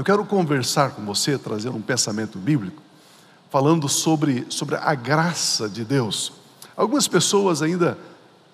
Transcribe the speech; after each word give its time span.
Eu 0.00 0.04
quero 0.04 0.24
conversar 0.24 0.92
com 0.92 1.04
você, 1.04 1.36
trazer 1.36 1.68
um 1.68 1.82
pensamento 1.82 2.38
bíblico, 2.38 2.82
falando 3.50 3.86
sobre, 3.86 4.46
sobre 4.48 4.76
a 4.76 4.94
graça 4.94 5.68
de 5.68 5.84
Deus. 5.84 6.32
Algumas 6.74 7.06
pessoas 7.06 7.60
ainda 7.60 7.98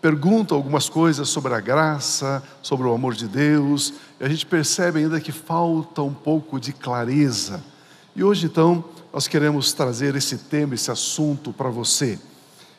perguntam 0.03 0.57
algumas 0.57 0.89
coisas 0.89 1.29
sobre 1.29 1.55
a 1.55 1.61
graça, 1.61 2.43
sobre 2.61 2.89
o 2.89 2.93
amor 2.93 3.15
de 3.15 3.29
Deus, 3.29 3.95
e 4.19 4.25
a 4.25 4.29
gente 4.29 4.45
percebe 4.45 4.99
ainda 4.99 5.21
que 5.21 5.31
falta 5.31 6.03
um 6.03 6.13
pouco 6.13 6.59
de 6.59 6.73
clareza. 6.73 7.63
E 8.17 8.25
hoje, 8.25 8.47
então, 8.47 8.85
nós 9.13 9.29
queremos 9.29 9.73
trazer 9.73 10.17
esse 10.17 10.39
tema, 10.39 10.75
esse 10.75 10.91
assunto 10.91 11.53
para 11.53 11.71
você. 11.71 12.19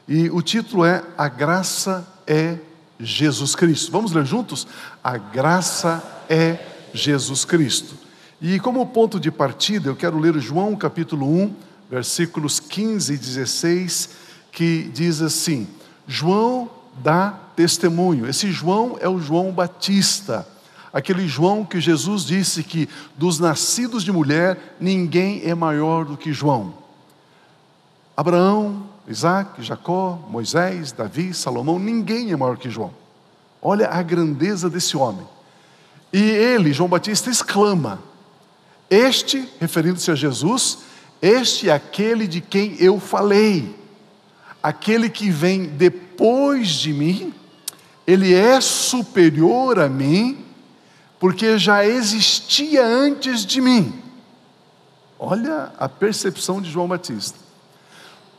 E 0.10 0.30
o 0.30 0.42
título 0.42 0.84
é 0.84 1.06
A 1.18 1.30
Graça 1.30 2.06
é 2.28 2.58
Jesus 3.00 3.56
Cristo. 3.56 3.94
Vamos 3.94 4.12
ler 4.12 4.26
juntos? 4.26 4.68
A 5.02 5.18
graça 5.18 6.04
é 6.28 6.68
Jesus 6.94 7.46
Cristo. 7.46 8.07
E 8.40 8.60
como 8.60 8.86
ponto 8.86 9.20
de 9.20 9.32
partida, 9.32 9.90
eu 9.90 9.96
quero 9.96 10.20
ler 10.20 10.38
João 10.40 10.76
capítulo 10.76 11.26
1, 11.26 11.56
versículos 11.90 12.60
15 12.60 13.14
e 13.14 13.18
16, 13.18 14.10
que 14.52 14.92
diz 14.94 15.24
assim: 15.24 15.68
João 16.08 16.70
dá 17.02 17.32
testemunho. 17.56 18.30
Esse 18.30 18.52
João 18.52 18.96
é 19.02 19.10
o 19.10 19.20
João 19.20 19.52
Batista, 19.52 20.48
aquele 20.94 21.28
João 21.28 21.66
que 21.66 21.82
Jesus 21.82 22.24
disse 22.24 22.62
que 22.62 22.88
dos 23.16 23.40
nascidos 23.40 24.04
de 24.04 24.12
mulher 24.12 24.76
ninguém 24.80 25.42
é 25.44 25.56
maior 25.56 26.06
do 26.06 26.16
que 26.16 26.32
João. 26.32 26.76
Abraão, 28.16 28.84
Isaac, 29.08 29.64
Jacó, 29.64 30.20
Moisés, 30.30 30.92
Davi, 30.92 31.34
Salomão, 31.34 31.80
ninguém 31.80 32.32
é 32.32 32.36
maior 32.36 32.58
que 32.58 32.70
João. 32.70 32.94
Olha 33.60 33.90
a 33.90 34.04
grandeza 34.04 34.70
desse 34.70 34.96
homem. 34.96 35.26
E 36.14 36.22
ele, 36.22 36.72
João 36.72 36.88
Batista, 36.88 37.32
exclama: 37.32 38.00
Este, 38.90 39.48
referindo-se 39.60 40.10
a 40.12 40.16
Jesus, 40.16 40.80
este 41.22 41.70
é 41.70 41.74
aquele 41.74 42.28
de 42.28 42.42
quem 42.42 42.76
eu 42.80 43.00
falei, 43.00 43.76
aquele 44.62 45.10
que 45.10 45.30
vem 45.30 45.66
depois 45.66 46.70
de 46.70 46.94
mim, 46.94 47.34
ele 48.06 48.34
é 48.34 48.62
superior 48.62 49.80
a 49.80 49.90
mim, 49.90 50.46
porque 51.20 51.58
já 51.58 51.86
existia 51.86 52.86
antes 52.86 53.46
de 53.46 53.60
mim. 53.60 54.02
Olha 55.20 55.74
a 55.78 55.90
percepção 55.90 56.62
de 56.62 56.70
João 56.70 56.88
Batista. 56.88 57.38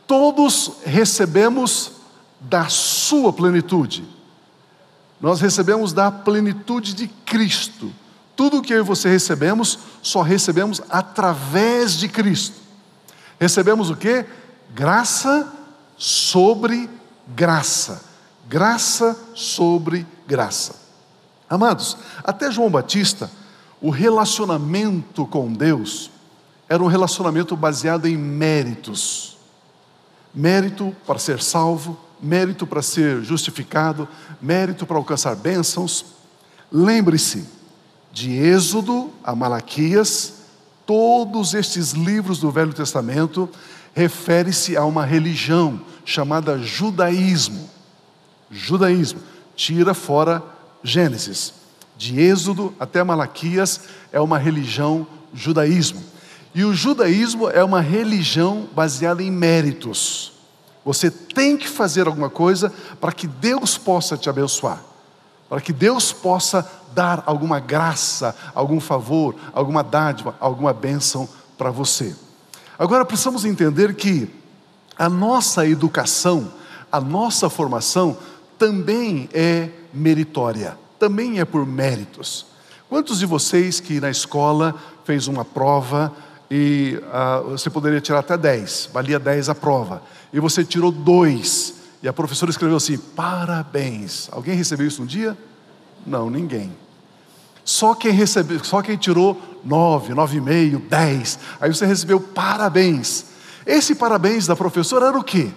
Todos 0.07 0.71
recebemos 0.85 1.91
da 2.39 2.69
sua 2.69 3.33
plenitude. 3.33 4.03
Nós 5.19 5.41
recebemos 5.41 5.91
da 5.91 6.09
plenitude 6.09 6.93
de 6.93 7.07
Cristo. 7.07 7.93
Tudo 8.39 8.61
que 8.61 8.71
eu 8.73 8.79
e 8.79 8.83
você 8.83 9.09
recebemos, 9.09 9.79
só 10.01 10.21
recebemos 10.21 10.81
através 10.89 11.97
de 11.97 12.07
Cristo. 12.07 12.55
Recebemos 13.37 13.89
o 13.89 13.97
que? 13.97 14.25
Graça 14.73 15.51
sobre 15.97 16.89
graça. 17.35 18.01
Graça 18.47 19.19
sobre 19.35 20.07
graça. 20.25 20.73
Amados, 21.49 21.97
até 22.23 22.49
João 22.49 22.69
Batista, 22.69 23.29
o 23.81 23.89
relacionamento 23.89 25.25
com 25.25 25.51
Deus 25.51 26.09
era 26.69 26.81
um 26.81 26.87
relacionamento 26.87 27.57
baseado 27.57 28.07
em 28.07 28.15
méritos 28.15 29.37
mérito 30.33 30.95
para 31.05 31.19
ser 31.19 31.41
salvo, 31.41 31.99
mérito 32.21 32.65
para 32.65 32.81
ser 32.81 33.21
justificado, 33.21 34.07
mérito 34.41 34.85
para 34.85 34.95
alcançar 34.95 35.35
bênçãos. 35.35 36.05
Lembre-se, 36.71 37.58
de 38.11 38.31
Êxodo 38.31 39.11
a 39.23 39.35
Malaquias, 39.35 40.33
todos 40.85 41.53
estes 41.53 41.91
livros 41.91 42.39
do 42.39 42.51
Velho 42.51 42.73
Testamento 42.73 43.49
refere-se 43.93 44.75
a 44.75 44.85
uma 44.85 45.05
religião 45.05 45.79
chamada 46.03 46.57
judaísmo. 46.57 47.69
Judaísmo, 48.49 49.21
tira 49.55 49.93
fora 49.93 50.43
Gênesis. 50.83 51.53
De 51.97 52.19
Êxodo 52.19 52.73
até 52.79 53.03
Malaquias 53.03 53.81
é 54.11 54.19
uma 54.19 54.37
religião 54.37 55.05
judaísmo. 55.33 56.01
E 56.55 56.63
o 56.63 56.73
judaísmo 56.73 57.49
é 57.49 57.63
uma 57.63 57.81
religião 57.81 58.67
baseada 58.73 59.21
em 59.21 59.29
méritos. 59.29 60.31
Você 60.83 61.11
tem 61.11 61.57
que 61.57 61.67
fazer 61.67 62.07
alguma 62.07 62.29
coisa 62.29 62.73
para 62.99 63.11
que 63.11 63.27
Deus 63.27 63.77
possa 63.77 64.17
te 64.17 64.29
abençoar, 64.29 64.81
para 65.47 65.61
que 65.61 65.71
Deus 65.71 66.11
possa 66.11 66.67
dar 66.93 67.23
alguma 67.25 67.59
graça, 67.59 68.35
algum 68.53 68.79
favor, 68.79 69.35
alguma 69.53 69.83
dádiva, 69.83 70.35
alguma 70.39 70.73
bênção 70.73 71.27
para 71.57 71.71
você. 71.71 72.15
Agora 72.77 73.05
precisamos 73.05 73.45
entender 73.45 73.95
que 73.95 74.29
a 74.97 75.09
nossa 75.09 75.67
educação, 75.67 76.51
a 76.91 76.99
nossa 76.99 77.49
formação 77.49 78.17
também 78.57 79.29
é 79.33 79.69
meritória, 79.93 80.77
também 80.97 81.39
é 81.39 81.45
por 81.45 81.65
méritos. 81.65 82.45
Quantos 82.89 83.19
de 83.19 83.25
vocês 83.25 83.79
que 83.79 83.99
na 83.99 84.09
escola 84.09 84.75
fez 85.05 85.27
uma 85.27 85.45
prova, 85.45 86.11
e 86.51 86.99
uh, 87.03 87.51
você 87.51 87.69
poderia 87.69 88.01
tirar 88.01 88.19
até 88.19 88.35
10, 88.35 88.89
valia 88.91 89.19
10 89.19 89.49
a 89.49 89.55
prova, 89.55 90.01
e 90.33 90.39
você 90.39 90.63
tirou 90.63 90.91
2, 90.91 91.75
e 92.01 92.07
a 92.07 92.13
professora 92.13 92.49
escreveu 92.49 92.77
assim: 92.77 92.97
parabéns. 92.97 94.29
Alguém 94.31 94.55
recebeu 94.55 94.87
isso 94.87 95.03
um 95.03 95.05
dia? 95.05 95.37
Não, 96.05 96.29
ninguém. 96.29 96.75
Só 97.63 97.93
quem 97.93 98.11
recebeu, 98.11 98.63
só 98.63 98.81
quem 98.81 98.97
tirou 98.97 99.39
9, 99.63 100.13
9,5, 100.13 100.81
10, 100.89 101.39
aí 101.61 101.73
você 101.73 101.85
recebeu 101.85 102.19
parabéns. 102.19 103.25
Esse 103.65 103.93
parabéns 103.93 104.47
da 104.47 104.55
professora 104.55 105.07
era 105.07 105.17
o 105.19 105.23
quê? 105.23 105.51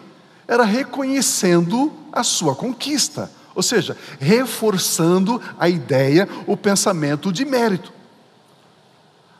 Era 0.47 0.65
reconhecendo 0.65 1.93
a 2.13 2.23
sua 2.23 2.55
conquista, 2.55 3.31
ou 3.55 3.63
seja, 3.63 3.97
reforçando 4.21 5.41
a 5.59 5.69
ideia, 5.69 6.29
o 6.47 6.57
pensamento 6.57 7.33
de 7.33 7.45
mérito. 7.45 7.93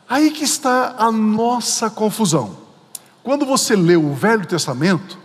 Aí 0.09 0.31
que 0.31 0.43
está 0.43 0.95
a 0.97 1.11
nossa 1.11 1.89
confusão. 1.89 2.57
Quando 3.23 3.45
você 3.45 3.75
lê 3.75 3.95
o 3.95 4.13
Velho 4.13 4.45
Testamento, 4.45 5.17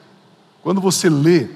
quando 0.62 0.80
você 0.80 1.08
lê 1.08 1.48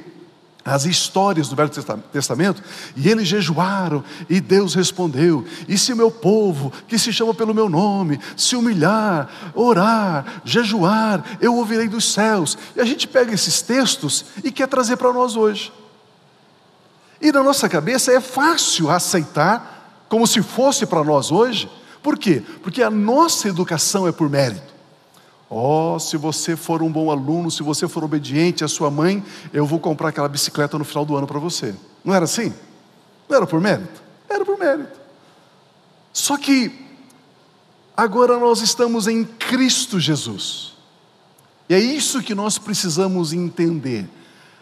as 0.65 0.84
histórias 0.84 1.49
do 1.49 1.56
Velho 1.56 1.71
Testamento, 2.12 2.62
e 2.97 3.09
eles 3.09 3.27
jejuaram, 3.27 4.05
e 4.28 4.41
Deus 4.41 4.75
respondeu: 4.75 5.45
E 5.69 5.77
se 5.77 5.93
o 5.93 5.97
meu 5.97 6.11
povo, 6.11 6.73
que 6.87 6.99
se 6.99 7.12
chama 7.12 7.34
pelo 7.34 7.55
meu 7.55 7.69
nome, 7.69 8.21
se 8.37 8.55
humilhar, 8.55 9.28
orar, 9.55 10.43
jejuar, 10.45 11.25
eu 11.41 11.55
ouvirei 11.55 11.89
dos 11.89 12.12
céus. 12.12 12.56
E 12.77 12.81
a 12.81 12.84
gente 12.84 13.09
pega 13.09 13.34
esses 13.34 13.61
textos 13.61 14.25
e 14.45 14.50
quer 14.50 14.69
trazer 14.69 14.97
para 14.97 15.12
nós 15.12 15.37
hoje. 15.37 15.73
E 17.21 17.31
na 17.31 17.43
nossa 17.43 17.69
cabeça 17.69 18.12
é 18.12 18.21
fácil 18.21 18.91
aceitar, 18.91 20.06
como 20.09 20.27
se 20.27 20.43
fosse 20.43 20.87
para 20.87 21.05
nós 21.05 21.31
hoje, 21.31 21.71
por 22.03 22.19
quê? 22.19 22.43
Porque 22.62 22.83
a 22.83 22.91
nossa 22.91 23.49
educação 23.49 24.09
é 24.09 24.12
por 24.12 24.29
mérito. 24.29 24.72
Oh, 25.54 25.98
se 25.98 26.16
você 26.16 26.56
for 26.56 26.82
um 26.82 26.90
bom 26.90 27.10
aluno, 27.10 27.50
se 27.50 27.62
você 27.62 27.86
for 27.86 28.02
obediente 28.02 28.64
à 28.64 28.68
sua 28.68 28.90
mãe, 28.90 29.22
eu 29.52 29.66
vou 29.66 29.78
comprar 29.78 30.08
aquela 30.08 30.26
bicicleta 30.26 30.78
no 30.78 30.84
final 30.84 31.04
do 31.04 31.14
ano 31.14 31.26
para 31.26 31.38
você. 31.38 31.74
Não 32.02 32.14
era 32.14 32.24
assim? 32.24 32.54
Não 33.28 33.36
era 33.36 33.46
por 33.46 33.60
mérito? 33.60 34.02
Era 34.30 34.46
por 34.46 34.58
mérito. 34.58 34.98
Só 36.10 36.38
que 36.38 36.72
agora 37.94 38.38
nós 38.38 38.62
estamos 38.62 39.06
em 39.06 39.24
Cristo 39.24 40.00
Jesus. 40.00 40.72
E 41.69 41.74
é 41.74 41.78
isso 41.78 42.22
que 42.22 42.34
nós 42.34 42.56
precisamos 42.56 43.34
entender. 43.34 44.08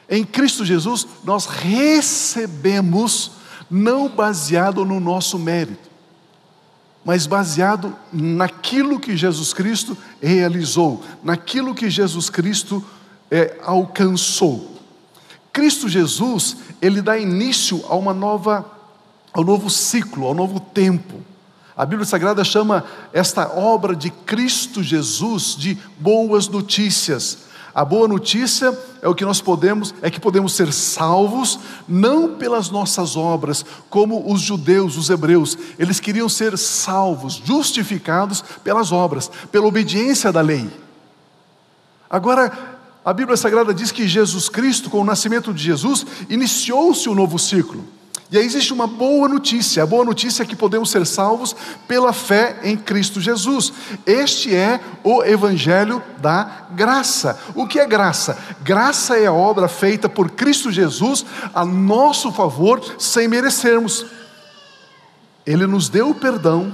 Em 0.09 0.25
Cristo 0.25 0.65
Jesus, 0.65 1.07
nós 1.23 1.47
recebemos 1.47 3.31
não 3.71 4.09
baseado 4.09 4.85
no 4.85 4.99
nosso 4.99 5.39
mérito 5.39 5.90
mas 7.05 7.27
baseado 7.27 7.97
naquilo 8.13 9.01
que 9.01 9.17
Jesus 9.17 9.53
Cristo 9.53 9.97
realizou, 10.21 11.03
naquilo 11.23 11.75
que 11.75 11.89
Jesus 11.89 12.29
Cristo 12.29 12.85
é, 13.31 13.59
alcançou. 13.63 14.79
Cristo 15.53 15.89
Jesus, 15.89 16.57
ele 16.81 17.01
dá 17.01 17.19
início 17.19 17.83
a 17.89 17.97
uma 17.97 18.13
nova, 18.13 18.65
ao 19.33 19.45
novo 19.45 19.71
ciclo, 19.71 20.27
ao 20.27 20.35
novo 20.35 20.61
tempo. 20.61 21.21
A 21.77 21.87
Bíblia 21.87 22.07
Sagrada 22.07 22.45
chama 22.45 22.85
esta 23.13 23.49
obra 23.57 23.97
de 23.97 24.11
Cristo 24.11 24.83
Jesus 24.83 25.57
de 25.57 25.79
boas 25.99 26.47
notícias. 26.47 27.50
A 27.81 27.85
boa 27.87 28.07
notícia 28.07 28.79
é 29.01 29.09
o 29.09 29.15
que 29.15 29.25
nós 29.25 29.41
podemos, 29.41 29.95
é 30.03 30.11
que 30.11 30.21
podemos 30.21 30.53
ser 30.53 30.71
salvos 30.71 31.59
não 31.89 32.35
pelas 32.35 32.69
nossas 32.69 33.17
obras, 33.17 33.65
como 33.89 34.31
os 34.31 34.43
judeus, 34.43 34.99
os 34.99 35.09
hebreus, 35.09 35.57
eles 35.79 35.99
queriam 35.99 36.29
ser 36.29 36.59
salvos, 36.59 37.41
justificados 37.43 38.45
pelas 38.63 38.93
obras, 38.93 39.31
pela 39.51 39.65
obediência 39.67 40.31
da 40.31 40.43
lei. 40.43 40.71
Agora, 42.11 42.53
a 43.03 43.15
Bíblia 43.15 43.39
Sagrada 43.39 43.73
diz 43.73 43.91
que 43.91 44.07
Jesus 44.07 44.51
Cristo, 44.51 44.91
com 44.91 45.01
o 45.01 45.05
nascimento 45.05 45.55
de 45.55 45.63
Jesus, 45.63 46.05
iniciou-se 46.29 47.09
um 47.09 47.15
novo 47.15 47.39
ciclo. 47.39 47.83
E 48.33 48.39
aí 48.39 48.45
existe 48.45 48.73
uma 48.73 48.87
boa 48.87 49.29
notícia. 49.29 49.83
A 49.83 49.87
boa 49.87 50.05
notícia 50.05 50.45
é 50.45 50.47
que 50.47 50.55
podemos 50.55 50.91
ser 50.91 51.05
salvos 51.05 51.55
pela 51.89 52.13
fé 52.13 52.61
em 52.63 52.77
Cristo 52.77 53.21
Jesus. 53.21 53.73
Este 54.07 54.55
é 54.55 54.81
o 55.03 55.25
evangelho 55.25 56.01
da 56.19 56.67
graça. 56.71 57.41
O 57.57 57.67
que 57.67 57.81
é 57.81 57.87
graça? 57.87 58.39
Graça 58.63 59.19
é 59.19 59.27
a 59.27 59.33
obra 59.33 59.67
feita 59.67 60.09
por 60.09 60.31
Cristo 60.31 60.71
Jesus 60.71 61.27
a 61.53 61.65
nosso 61.65 62.31
favor 62.31 62.81
sem 63.01 63.27
merecermos. 63.27 64.07
Ele 65.45 65.67
nos 65.67 65.89
deu 65.89 66.11
o 66.11 66.15
perdão, 66.15 66.73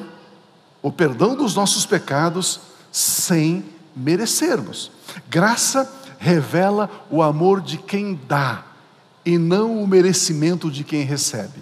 o 0.83 0.93
perdão 0.93 1.35
dos 1.35 1.55
nossos 1.55 1.87
pecados 1.87 2.61
sem 2.93 3.65
merecermos. 3.95 4.91
Graça 5.31 5.91
revela 6.19 6.91
o 7.11 7.23
amor 7.23 7.63
de 7.63 7.79
quem 7.79 8.21
dá 8.29 8.63
e 9.27 9.37
não 9.37 9.83
o 9.83 9.89
merecimento 9.89 10.71
de 10.71 10.85
quem 10.85 11.03
recebe. 11.03 11.61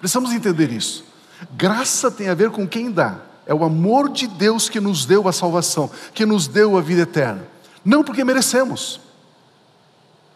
Precisamos 0.00 0.32
entender 0.32 0.72
isso. 0.72 1.04
Graça 1.52 2.10
tem 2.10 2.28
a 2.28 2.34
ver 2.34 2.50
com 2.50 2.66
quem 2.66 2.90
dá. 2.90 3.20
É 3.46 3.54
o 3.54 3.62
amor 3.62 4.08
de 4.10 4.26
Deus 4.26 4.68
que 4.68 4.80
nos 4.80 5.06
deu 5.06 5.28
a 5.28 5.32
salvação, 5.32 5.88
que 6.12 6.26
nos 6.26 6.48
deu 6.48 6.76
a 6.76 6.80
vida 6.80 7.02
eterna. 7.02 7.46
Não 7.84 8.02
porque 8.02 8.24
merecemos. 8.24 9.00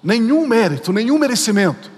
Nenhum 0.03 0.47
mérito, 0.47 0.93
nenhum 0.93 1.19
merecimento. 1.19 1.91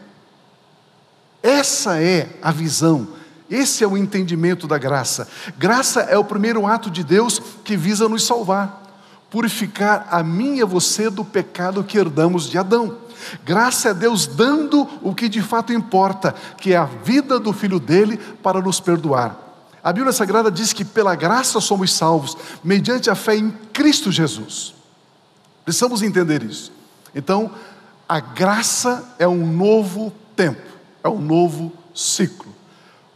Essa 1.42 2.00
é 2.02 2.28
a 2.40 2.50
visão, 2.50 3.08
esse 3.50 3.84
é 3.84 3.86
o 3.86 3.96
entendimento 3.96 4.66
da 4.66 4.78
graça. 4.78 5.28
Graça 5.58 6.00
é 6.02 6.16
o 6.16 6.24
primeiro 6.24 6.66
ato 6.66 6.90
de 6.90 7.04
Deus 7.04 7.40
que 7.64 7.76
visa 7.76 8.08
nos 8.08 8.24
salvar, 8.24 8.82
purificar 9.30 10.06
a 10.10 10.22
mim 10.22 10.56
e 10.56 10.62
a 10.62 10.66
você 10.66 11.10
do 11.10 11.24
pecado 11.24 11.84
que 11.84 11.98
herdamos 11.98 12.48
de 12.48 12.56
Adão. 12.56 13.09
Graça 13.44 13.90
é 13.90 13.94
Deus 13.94 14.26
dando 14.26 14.88
o 15.02 15.14
que 15.14 15.28
de 15.28 15.42
fato 15.42 15.72
importa, 15.72 16.34
que 16.56 16.72
é 16.72 16.76
a 16.76 16.84
vida 16.84 17.38
do 17.38 17.52
filho 17.52 17.80
dele 17.80 18.16
para 18.16 18.60
nos 18.60 18.80
perdoar. 18.80 19.36
A 19.82 19.92
Bíblia 19.92 20.12
Sagrada 20.12 20.50
diz 20.50 20.72
que 20.72 20.84
pela 20.84 21.14
graça 21.14 21.60
somos 21.60 21.92
salvos, 21.92 22.36
mediante 22.62 23.08
a 23.08 23.14
fé 23.14 23.36
em 23.36 23.50
Cristo 23.72 24.12
Jesus. 24.12 24.74
Precisamos 25.64 26.02
entender 26.02 26.42
isso. 26.42 26.70
Então, 27.14 27.50
a 28.08 28.20
graça 28.20 29.14
é 29.18 29.26
um 29.26 29.46
novo 29.46 30.12
tempo, 30.36 30.60
é 31.02 31.08
um 31.08 31.20
novo 31.20 31.72
ciclo. 31.94 32.52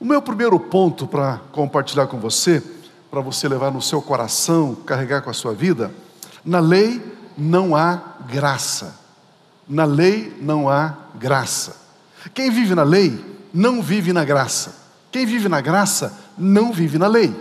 O 0.01 0.05
meu 0.05 0.23
primeiro 0.23 0.59
ponto 0.59 1.07
para 1.07 1.41
compartilhar 1.53 2.07
com 2.07 2.19
você, 2.19 2.63
para 3.11 3.21
você 3.21 3.49
levar 3.49 3.71
no 3.71 3.83
seu 3.83 4.01
coração, 4.01 4.75
carregar 4.75 5.23
com 5.23 5.31
a 5.31 5.35
sua 5.35 5.53
vida, 5.53 5.93
na 6.45 6.61
lei 6.61 7.03
não 7.37 7.77
há 7.77 8.01
graça. 8.27 9.04
Na 9.69 9.85
lei 9.85 10.37
não 10.41 10.69
há 10.69 10.95
graça. 11.15 11.77
Quem 12.33 12.51
vive 12.51 12.75
na 12.75 12.83
lei 12.83 13.25
não 13.53 13.83
vive 13.83 14.13
na 14.13 14.25
graça. 14.25 14.75
Quem 15.11 15.25
vive 15.25 15.49
na 15.49 15.61
graça 15.61 16.19
não 16.37 16.73
vive 16.73 16.99
na 16.99 17.07
lei. 17.07 17.35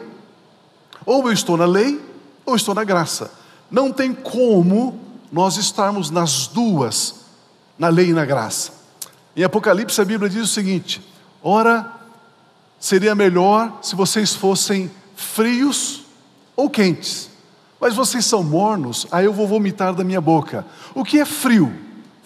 Ou 1.05 1.27
eu 1.27 1.33
estou 1.33 1.57
na 1.57 1.65
lei, 1.65 1.99
ou 2.45 2.55
estou 2.55 2.75
na 2.75 2.83
graça. 2.83 3.31
Não 3.69 3.91
tem 3.91 4.13
como 4.13 4.99
nós 5.31 5.57
estarmos 5.57 6.09
nas 6.09 6.47
duas, 6.47 7.15
na 7.77 7.89
lei 7.89 8.09
e 8.09 8.13
na 8.13 8.25
graça. 8.25 8.71
Em 9.35 9.43
Apocalipse 9.43 9.99
a 9.99 10.05
Bíblia 10.05 10.29
diz 10.29 10.43
o 10.43 10.53
seguinte: 10.53 11.01
ora, 11.41 11.91
seria 12.79 13.15
melhor 13.15 13.79
se 13.81 13.95
vocês 13.95 14.35
fossem 14.35 14.91
frios 15.15 16.03
ou 16.55 16.69
quentes, 16.69 17.29
mas 17.79 17.95
vocês 17.95 18.25
são 18.25 18.43
mornos, 18.43 19.07
aí 19.11 19.25
eu 19.25 19.33
vou 19.33 19.47
vomitar 19.47 19.93
da 19.93 20.03
minha 20.03 20.21
boca. 20.21 20.65
O 20.93 21.03
que 21.03 21.19
é 21.19 21.25
frio? 21.25 21.73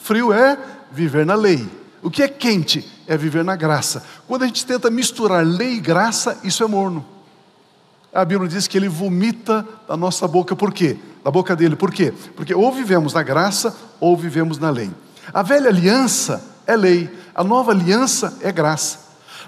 Frio 0.07 0.31
é 0.31 0.57
viver 0.89 1.25
na 1.25 1.35
lei. 1.35 1.69
O 2.01 2.09
que 2.09 2.23
é 2.23 2.29
quente 2.29 2.89
é 3.05 3.17
viver 3.17 3.43
na 3.43 3.57
graça. 3.57 4.01
Quando 4.25 4.43
a 4.43 4.47
gente 4.47 4.65
tenta 4.65 4.89
misturar 4.89 5.45
lei 5.45 5.73
e 5.73 5.79
graça, 5.81 6.37
isso 6.45 6.63
é 6.63 6.67
morno. 6.67 7.05
A 8.13 8.23
Bíblia 8.23 8.49
diz 8.49 8.69
que 8.69 8.77
ele 8.77 8.87
vomita 8.87 9.67
da 9.85 9.97
nossa 9.97 10.25
boca, 10.25 10.55
por 10.55 10.73
quê? 10.73 10.97
Da 11.25 11.29
boca 11.29 11.57
dele, 11.57 11.75
por 11.75 11.91
quê? 11.91 12.13
Porque 12.37 12.55
ou 12.55 12.71
vivemos 12.71 13.13
na 13.13 13.21
graça 13.21 13.75
ou 13.99 14.15
vivemos 14.15 14.57
na 14.57 14.69
lei. 14.69 14.89
A 15.33 15.43
velha 15.43 15.67
aliança 15.67 16.41
é 16.65 16.77
lei, 16.77 17.09
a 17.35 17.43
nova 17.43 17.73
aliança 17.73 18.37
é 18.39 18.49
graça. 18.49 18.99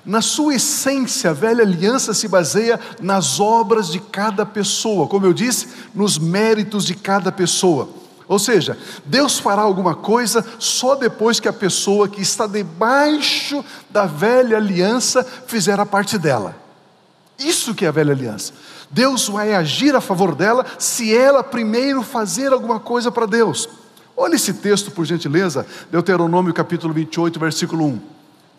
Na 0.06 0.22
sua 0.22 0.56
essência, 0.56 1.30
a 1.30 1.34
velha 1.34 1.64
aliança 1.64 2.14
se 2.14 2.28
baseia 2.28 2.78
nas 3.02 3.40
obras 3.40 3.88
de 3.88 4.00
cada 4.02 4.46
pessoa, 4.46 5.08
como 5.08 5.26
eu 5.26 5.32
disse, 5.32 5.70
nos 5.96 6.18
méritos 6.18 6.84
de 6.84 6.96
cada 6.96 7.32
pessoa. 7.32 7.88
Ou 8.30 8.38
seja, 8.38 8.78
Deus 9.04 9.40
fará 9.40 9.64
alguma 9.64 9.96
coisa 9.96 10.46
só 10.60 10.94
depois 10.94 11.40
que 11.40 11.48
a 11.48 11.54
pessoa 11.54 12.08
que 12.08 12.22
está 12.22 12.46
debaixo 12.46 13.66
da 13.90 14.06
velha 14.06 14.56
aliança 14.56 15.26
fizer 15.48 15.80
a 15.80 15.86
parte 15.86 16.16
dela. 16.16 16.56
Isso 17.40 17.74
que 17.74 17.86
é 17.86 17.88
a 17.88 17.92
velha 17.92 18.14
aliança. 18.14 18.54
Deus 18.92 19.28
vai 19.28 19.56
agir 19.56 19.96
a 19.96 20.02
favor 20.02 20.36
dela 20.36 20.64
se 20.78 21.12
ela 21.12 21.44
primeiro 21.44 22.04
fazer 22.04 22.54
alguma 22.54 22.80
coisa 22.80 23.12
para 23.12 23.26
Deus. 23.26 23.68
Olha 24.16 24.36
esse 24.36 24.54
texto, 24.54 24.92
por 24.92 25.06
gentileza, 25.06 25.66
Deuteronômio 25.90 26.54
capítulo 26.54 26.94
28, 26.94 27.40
versículo 27.40 27.84
1. 27.84 27.90
O 27.90 28.02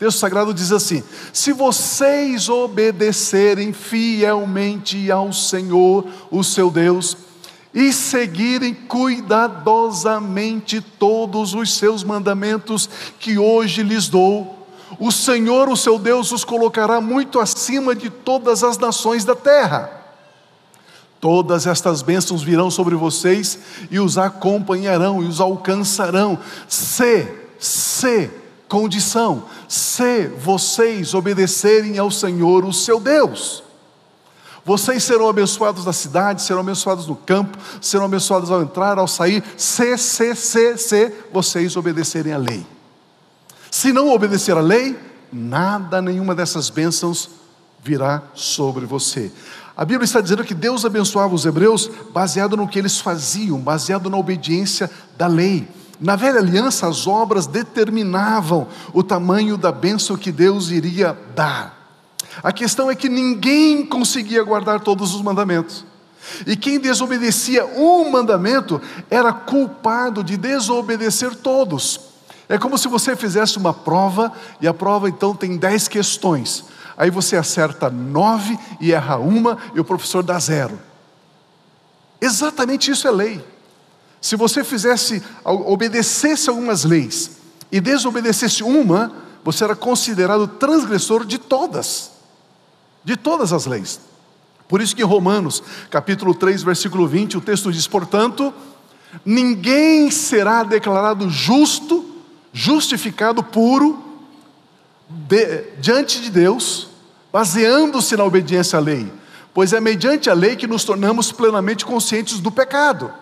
texto 0.01 0.19
sagrado 0.19 0.53
diz 0.53 0.73
assim: 0.73 1.05
Se 1.33 1.53
vocês 1.53 2.49
obedecerem 2.49 3.73
fielmente 3.73 5.13
ao 5.13 5.33
Senhor, 5.33 6.09
o 6.29 6.43
seu 6.43 6.73
Deus, 6.73 7.17
e 7.73 7.93
seguirem 7.93 8.75
cuidadosamente 8.75 10.81
todos 10.81 11.55
os 11.55 11.77
seus 11.77 12.03
mandamentos 12.03 12.89
que 13.19 13.39
hoje 13.39 13.83
lhes 13.83 14.09
dou, 14.09 14.67
o 14.99 15.13
Senhor, 15.13 15.69
o 15.69 15.77
seu 15.77 15.99
Deus, 15.99 16.33
os 16.33 16.45
colocará 16.45 17.01
muito 17.01 17.39
acima 17.39 17.95
de 17.95 18.11
todas 18.11 18.65
as 18.65 18.77
nações 18.77 19.25
da 19.25 19.37
terra. 19.37 19.99
Todas 21.21 21.67
estas 21.67 22.03
bênçãos 22.03 22.43
virão 22.43 22.71
sobre 22.71 22.95
vocês 22.95 23.59
e 23.91 24.01
os 24.01 24.19
acompanharão 24.19 25.23
e 25.23 25.27
os 25.27 25.41
alcançarão. 25.41 26.39
Se, 26.67 27.29
se, 27.59 28.31
condição, 28.69 29.45
se 29.69 30.29
vocês 30.29 31.13
obedecerem 31.13 31.99
ao 31.99 32.11
Senhor, 32.11 32.65
o 32.65 32.73
seu 32.73 32.99
Deus. 32.99 33.63
Vocês 34.71 35.03
serão 35.03 35.29
abençoados 35.29 35.85
na 35.85 35.93
cidade, 35.93 36.43
serão 36.43 36.61
abençoados 36.61 37.09
no 37.09 37.17
campo, 37.17 37.59
serão 37.81 38.05
abençoados 38.05 38.53
ao 38.53 38.63
entrar, 38.63 39.01
ao 39.01 39.09
sair, 39.09 39.43
se, 39.57 39.99
se, 39.99 40.33
se, 40.37 40.79
se 40.79 41.13
vocês 41.33 41.77
obedecerem 41.77 42.33
à 42.33 42.39
lei. 42.39 42.65
Se 43.69 43.93
não 43.93 44.11
obedecer 44.11 44.57
à 44.57 44.61
lei, 44.61 44.97
nada, 45.33 46.01
nenhuma 46.01 46.37
dessas 46.37 46.71
bênçãos 46.71 47.31
virá 47.83 48.23
sobre 48.33 48.87
você. 48.87 49.33
A 49.77 49.85
Bíblia 49.85 50.05
está 50.05 50.21
dizendo 50.21 50.45
que 50.45 50.55
Deus 50.55 50.85
abençoava 50.85 51.35
os 51.35 51.45
hebreus 51.45 51.91
baseado 52.13 52.57
no 52.57 52.69
que 52.69 52.79
eles 52.79 53.01
faziam, 53.01 53.59
baseado 53.59 54.09
na 54.09 54.17
obediência 54.17 54.89
da 55.19 55.27
lei. 55.27 55.67
Na 56.01 56.15
velha 56.15 56.39
aliança, 56.39 56.87
as 56.87 57.09
obras 57.09 57.49
determinavam 57.49 58.69
o 58.93 59.03
tamanho 59.03 59.57
da 59.57 59.73
bênção 59.73 60.17
que 60.17 60.31
Deus 60.31 60.71
iria 60.71 61.19
dar. 61.35 61.80
A 62.43 62.53
questão 62.53 62.91
é 62.91 62.95
que 62.95 63.09
ninguém 63.09 63.85
conseguia 63.85 64.43
guardar 64.43 64.81
todos 64.81 65.15
os 65.15 65.23
mandamentos. 65.23 65.85
E 66.47 66.57
quem 66.57 66.79
desobedecia 66.79 67.65
um 67.67 68.11
mandamento 68.11 68.81
era 69.11 69.33
culpado 69.33 70.23
de 70.23 70.37
desobedecer 70.37 71.35
todos. 71.35 72.01
É 72.49 72.59
como 72.59 72.77
se 72.77 72.89
você 72.89 73.15
fizesse 73.17 73.59
uma 73.59 73.73
prova 73.73 74.33
e 74.61 74.67
a 74.67 74.75
prova 74.75 75.09
então 75.09 75.35
tem 75.35 75.57
dez 75.57 75.89
questões. 75.89 76.65
Aí 76.97 77.11
você 77.11 77.37
acerta 77.37 77.89
nove 77.89 78.59
e 78.81 78.93
erra 78.93 79.17
uma 79.17 79.57
e 79.75 79.81
o 79.81 79.85
professor 79.85 80.23
dá 80.23 80.39
zero. 80.39 80.79
Exatamente 82.21 82.91
isso 82.91 83.09
é 83.09 83.11
lei. 83.11 83.45
Se 84.21 84.37
você 84.37 84.63
fizesse, 84.63 85.23
obedecesse 85.45 86.51
algumas 86.51 86.85
leis 86.85 87.31
e 87.73 87.81
desobedecesse 87.81 88.63
uma, 88.63 89.13
você 89.45 89.65
era 89.65 89.77
considerado 89.77 90.47
transgressor 90.47 91.25
de 91.25 91.39
todas 91.39 92.11
de 93.05 93.17
todas 93.17 93.53
as 93.53 93.67
leis. 93.67 94.01
Por 94.69 94.81
isso 94.81 94.95
que 94.95 95.03
em 95.03 95.07
Romanos, 95.07 95.63
capítulo 95.91 96.35
3, 96.35 96.63
versículo 96.63 97.07
20, 97.07 97.39
o 97.39 97.41
texto 97.41 97.73
diz: 97.73 97.87
"Portanto, 97.87 98.53
ninguém 99.25 100.11
será 100.11 100.63
declarado 100.63 101.29
justo, 101.29 102.05
justificado 102.53 103.43
puro 103.43 104.03
de, 105.09 105.63
diante 105.81 106.21
de 106.21 106.31
Deus, 106.31 106.89
baseando-se 107.33 108.17
na 108.17 108.25
obediência 108.25 108.79
à 108.79 108.81
lei, 108.81 109.13
pois 109.53 109.73
é 109.73 109.81
mediante 109.81 110.31
a 110.31 110.35
lei 110.35 110.55
que 110.55 110.67
nos 110.67 110.85
tornamos 110.85 111.33
plenamente 111.33 111.85
conscientes 111.85 112.39
do 112.39 112.51
pecado. 112.51 113.13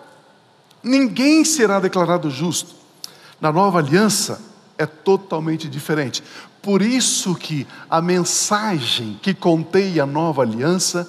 Ninguém 0.83 1.43
será 1.43 1.79
declarado 1.79 2.29
justo. 2.29 2.75
Na 3.41 3.51
nova 3.51 3.79
aliança 3.79 4.48
é 4.79 4.85
totalmente 4.85 5.67
diferente. 5.67 6.23
Por 6.61 6.81
isso 6.81 7.35
que 7.35 7.67
a 7.89 8.01
mensagem 8.01 9.19
que 9.21 9.33
contém 9.33 9.99
a 9.99 10.05
nova 10.05 10.41
aliança 10.41 11.07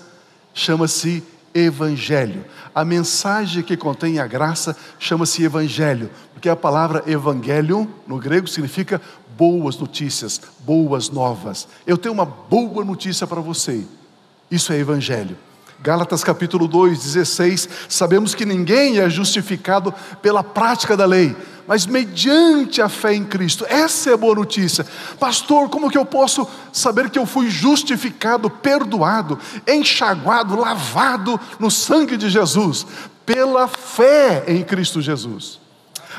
chama-se 0.53 1.23
Evangelho. 1.55 2.45
A 2.75 2.85
mensagem 2.85 3.62
que 3.62 3.77
contém 3.77 4.19
a 4.19 4.27
graça 4.27 4.77
chama-se 4.99 5.45
Evangelho, 5.45 6.11
porque 6.33 6.49
a 6.49 6.57
palavra 6.57 7.05
Evangelion 7.07 7.87
no 8.07 8.19
grego 8.19 8.49
significa 8.49 9.00
boas 9.37 9.79
notícias, 9.79 10.41
boas 10.61 11.09
novas. 11.09 11.69
Eu 11.87 11.97
tenho 11.97 12.12
uma 12.12 12.27
boa 12.27 12.85
notícia 12.85 13.27
para 13.27 13.41
você. 13.41 13.85
Isso 14.50 14.73
é 14.73 14.79
Evangelho. 14.79 15.37
Gálatas 15.83 16.23
capítulo 16.23 16.69
2, 16.69 17.03
16, 17.03 17.69
sabemos 17.89 18.35
que 18.35 18.45
ninguém 18.45 18.99
é 18.99 19.09
justificado 19.09 19.95
pela 20.21 20.45
prática 20.45 20.95
da 20.95 21.07
lei, 21.07 21.35
mas 21.71 21.87
mediante 21.87 22.83
a 22.83 22.89
fé 22.89 23.15
em 23.15 23.23
Cristo. 23.23 23.65
Essa 23.69 24.11
é 24.11 24.15
a 24.15 24.17
boa 24.17 24.35
notícia. 24.35 24.85
Pastor, 25.21 25.69
como 25.69 25.89
que 25.89 25.97
eu 25.97 26.05
posso 26.05 26.45
saber 26.73 27.09
que 27.09 27.17
eu 27.17 27.25
fui 27.25 27.49
justificado, 27.49 28.50
perdoado, 28.50 29.39
enxaguado, 29.69 30.59
lavado 30.59 31.39
no 31.61 31.71
sangue 31.71 32.17
de 32.17 32.29
Jesus? 32.29 32.85
Pela 33.25 33.69
fé 33.69 34.43
em 34.49 34.65
Cristo 34.65 35.00
Jesus. 35.00 35.61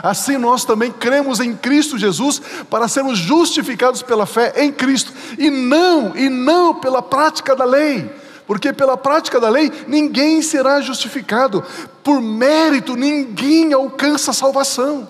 Assim 0.01 0.37
nós 0.37 0.63
também 0.63 0.89
cremos 0.89 1.41
em 1.41 1.53
Cristo 1.53 1.97
Jesus 1.97 2.41
para 2.69 2.87
sermos 2.87 3.19
justificados 3.19 4.01
pela 4.01 4.25
fé 4.25 4.53
em 4.55 4.71
Cristo 4.71 5.11
e 5.37 5.49
não 5.49 6.15
e 6.15 6.29
não 6.29 6.75
pela 6.75 7.01
prática 7.01 7.53
da 7.53 7.65
lei 7.65 8.09
porque 8.47 8.71
pela 8.71 8.95
prática 8.95 9.37
da 9.37 9.49
lei 9.49 9.71
ninguém 9.87 10.41
será 10.41 10.81
justificado, 10.81 11.63
por 12.03 12.21
mérito 12.21 12.95
ninguém 12.97 13.71
alcança 13.71 14.33
salvação, 14.33 15.07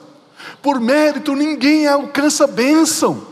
por 0.62 0.80
mérito 0.80 1.36
ninguém 1.36 1.88
alcança 1.88 2.48
bênção. 2.48 3.28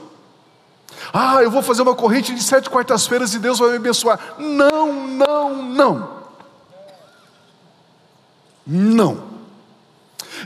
Ah, 1.13 1.42
eu 1.42 1.50
vou 1.50 1.62
fazer 1.62 1.82
uma 1.82 1.96
corrente 1.96 2.34
de 2.34 2.44
sete 2.44 2.70
quartas-feiras 2.70 3.34
e 3.34 3.39
Deus 3.39 3.60
vai 3.60 3.70
me 3.72 3.78
abençoar. 3.78 4.20
Não, 4.38 4.94
não, 4.94 5.63
não. 5.63 6.10
Não. 8.66 9.30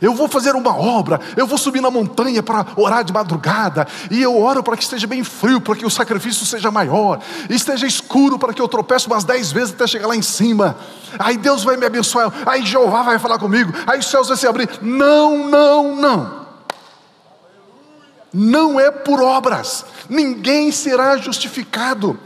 Eu 0.01 0.13
vou 0.13 0.27
fazer 0.27 0.55
uma 0.55 0.75
obra, 0.75 1.19
eu 1.37 1.45
vou 1.45 1.57
subir 1.57 1.81
na 1.81 1.91
montanha 1.91 2.41
para 2.41 2.65
orar 2.75 3.03
de 3.03 3.13
madrugada, 3.13 3.87
e 4.09 4.21
eu 4.21 4.41
oro 4.41 4.63
para 4.63 4.75
que 4.75 4.83
esteja 4.83 5.05
bem 5.05 5.23
frio, 5.23 5.61
para 5.61 5.75
que 5.75 5.85
o 5.85 5.89
sacrifício 5.89 6.45
seja 6.45 6.71
maior, 6.71 7.19
esteja 7.49 7.85
escuro 7.85 8.39
para 8.39 8.53
que 8.53 8.61
eu 8.61 8.67
tropece 8.67 9.07
umas 9.07 9.23
dez 9.23 9.51
vezes 9.51 9.73
até 9.73 9.85
chegar 9.85 10.07
lá 10.07 10.15
em 10.15 10.21
cima. 10.21 10.75
Aí 11.19 11.37
Deus 11.37 11.63
vai 11.63 11.77
me 11.77 11.85
abençoar, 11.85 12.31
aí 12.45 12.65
Jeová 12.65 13.03
vai 13.03 13.19
falar 13.19 13.37
comigo, 13.37 13.71
aí 13.85 13.99
os 13.99 14.07
céus 14.07 14.27
vão 14.27 14.37
se 14.37 14.47
abrir. 14.47 14.69
Não, 14.81 15.47
não, 15.47 15.95
não. 15.95 16.42
Não 18.33 18.79
é 18.79 18.89
por 18.89 19.21
obras, 19.21 19.85
ninguém 20.09 20.71
será 20.71 21.17
justificado 21.17 22.19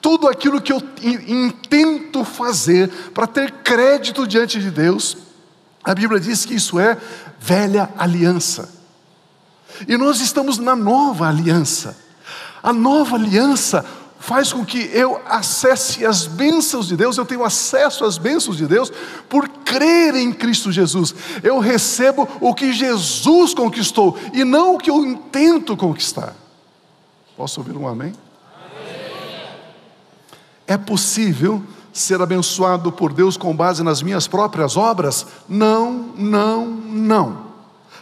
tudo 0.00 0.28
aquilo 0.28 0.60
que 0.60 0.72
eu 0.72 0.82
intento 1.26 2.24
fazer 2.24 2.88
para 3.12 3.26
ter 3.26 3.50
crédito 3.50 4.26
diante 4.26 4.60
de 4.60 4.70
Deus, 4.70 5.16
a 5.82 5.94
Bíblia 5.94 6.20
diz 6.20 6.44
que 6.44 6.54
isso 6.54 6.78
é 6.78 6.96
velha 7.38 7.88
aliança. 7.96 8.68
E 9.86 9.96
nós 9.96 10.20
estamos 10.20 10.58
na 10.58 10.74
nova 10.74 11.28
aliança. 11.28 11.96
A 12.62 12.72
nova 12.72 13.16
aliança 13.16 13.84
faz 14.28 14.52
com 14.52 14.62
que 14.62 14.90
eu 14.92 15.18
acesse 15.24 16.04
as 16.04 16.26
bênçãos 16.26 16.86
de 16.86 16.94
Deus, 16.94 17.16
eu 17.16 17.24
tenho 17.24 17.42
acesso 17.42 18.04
às 18.04 18.18
bênçãos 18.18 18.58
de 18.58 18.66
Deus 18.66 18.92
por 19.26 19.48
crer 19.48 20.14
em 20.14 20.34
Cristo 20.34 20.70
Jesus. 20.70 21.14
Eu 21.42 21.58
recebo 21.58 22.28
o 22.38 22.54
que 22.54 22.70
Jesus 22.70 23.54
conquistou 23.54 24.18
e 24.34 24.44
não 24.44 24.74
o 24.74 24.78
que 24.78 24.90
eu 24.90 25.02
intento 25.02 25.74
conquistar. 25.78 26.34
Posso 27.38 27.58
ouvir 27.60 27.74
um 27.74 27.88
amém? 27.88 28.12
amém. 28.70 29.46
É 30.66 30.76
possível 30.76 31.62
ser 31.90 32.20
abençoado 32.20 32.92
por 32.92 33.14
Deus 33.14 33.34
com 33.38 33.56
base 33.56 33.82
nas 33.82 34.02
minhas 34.02 34.28
próprias 34.28 34.76
obras? 34.76 35.26
Não, 35.48 35.90
não, 36.14 36.66
não. 36.66 37.47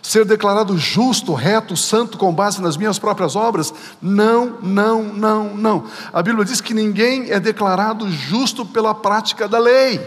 Ser 0.07 0.25
declarado 0.25 0.79
justo, 0.79 1.35
reto, 1.35 1.77
santo 1.77 2.17
com 2.17 2.33
base 2.33 2.63
nas 2.63 2.77
minhas 2.77 2.97
próprias 2.97 3.35
obras? 3.35 3.75
Não, 4.01 4.57
não, 4.63 5.03
não, 5.03 5.53
não. 5.53 5.85
A 6.13 6.23
Bíblia 6.23 6.45
diz 6.45 6.61
que 6.61 6.73
ninguém 6.73 7.29
é 7.33 7.41
declarado 7.41 8.09
justo 8.09 8.65
pela 8.65 8.95
prática 8.95 9.49
da 9.49 9.59
lei. 9.59 10.01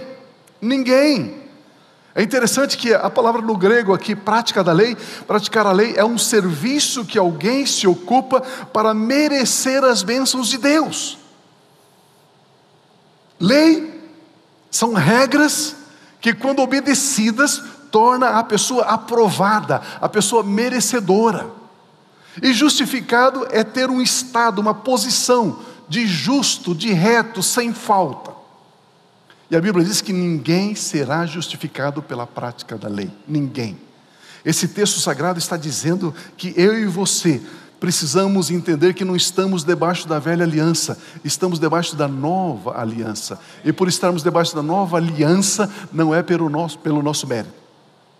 Ninguém. 0.61 1.43
É 2.15 2.23
interessante 2.23 2.77
que 2.77 2.93
a 2.93 3.09
palavra 3.09 3.41
no 3.41 3.57
grego 3.57 3.93
aqui, 3.93 4.15
prática 4.15 4.63
da 4.63 4.71
lei, 4.71 4.95
praticar 5.27 5.67
a 5.67 5.73
lei 5.73 5.95
é 5.97 6.05
um 6.05 6.17
serviço 6.17 7.03
que 7.03 7.19
alguém 7.19 7.65
se 7.65 7.85
ocupa 7.85 8.39
para 8.71 8.93
merecer 8.93 9.83
as 9.83 10.01
bênçãos 10.01 10.47
de 10.47 10.59
Deus. 10.59 11.17
Lei 13.37 14.01
são 14.71 14.93
regras 14.93 15.75
que, 16.21 16.33
quando 16.33 16.61
obedecidas, 16.61 17.61
torna 17.91 18.39
a 18.39 18.43
pessoa 18.43 18.83
aprovada, 18.83 19.81
a 19.99 20.09
pessoa 20.09 20.43
merecedora. 20.43 21.47
E 22.41 22.53
justificado 22.53 23.47
é 23.51 23.63
ter 23.63 23.89
um 23.89 24.01
estado, 24.01 24.59
uma 24.59 24.73
posição 24.73 25.59
de 25.87 26.05
justo, 26.05 26.75
de 26.75 26.93
reto, 26.93 27.41
sem 27.41 27.73
falta. 27.73 28.31
E 29.49 29.55
a 29.55 29.61
Bíblia 29.61 29.83
diz 29.83 29.99
que 29.99 30.13
ninguém 30.13 30.75
será 30.75 31.25
justificado 31.25 32.01
pela 32.01 32.27
prática 32.27 32.77
da 32.77 32.87
lei. 32.87 33.11
Ninguém. 33.27 33.77
Esse 34.45 34.67
texto 34.67 34.99
sagrado 34.99 35.39
está 35.39 35.57
dizendo 35.57 36.13
que 36.37 36.53
eu 36.55 36.79
e 36.79 36.85
você 36.85 37.41
precisamos 37.79 38.51
entender 38.51 38.93
que 38.93 39.05
não 39.05 39.15
estamos 39.15 39.63
debaixo 39.63 40.07
da 40.07 40.19
velha 40.19 40.43
aliança, 40.43 40.97
estamos 41.23 41.59
debaixo 41.59 41.95
da 41.95 42.07
nova 42.07 42.79
aliança. 42.79 43.39
E 43.65 43.73
por 43.73 43.87
estarmos 43.87 44.21
debaixo 44.21 44.53
da 44.53 44.61
nova 44.61 44.97
aliança, 44.97 45.69
não 45.91 46.13
é 46.13 46.21
pelo 46.21 46.49
nosso, 46.49 46.77
pelo 46.77 47.01
nosso 47.01 47.25
mérito 47.25 47.68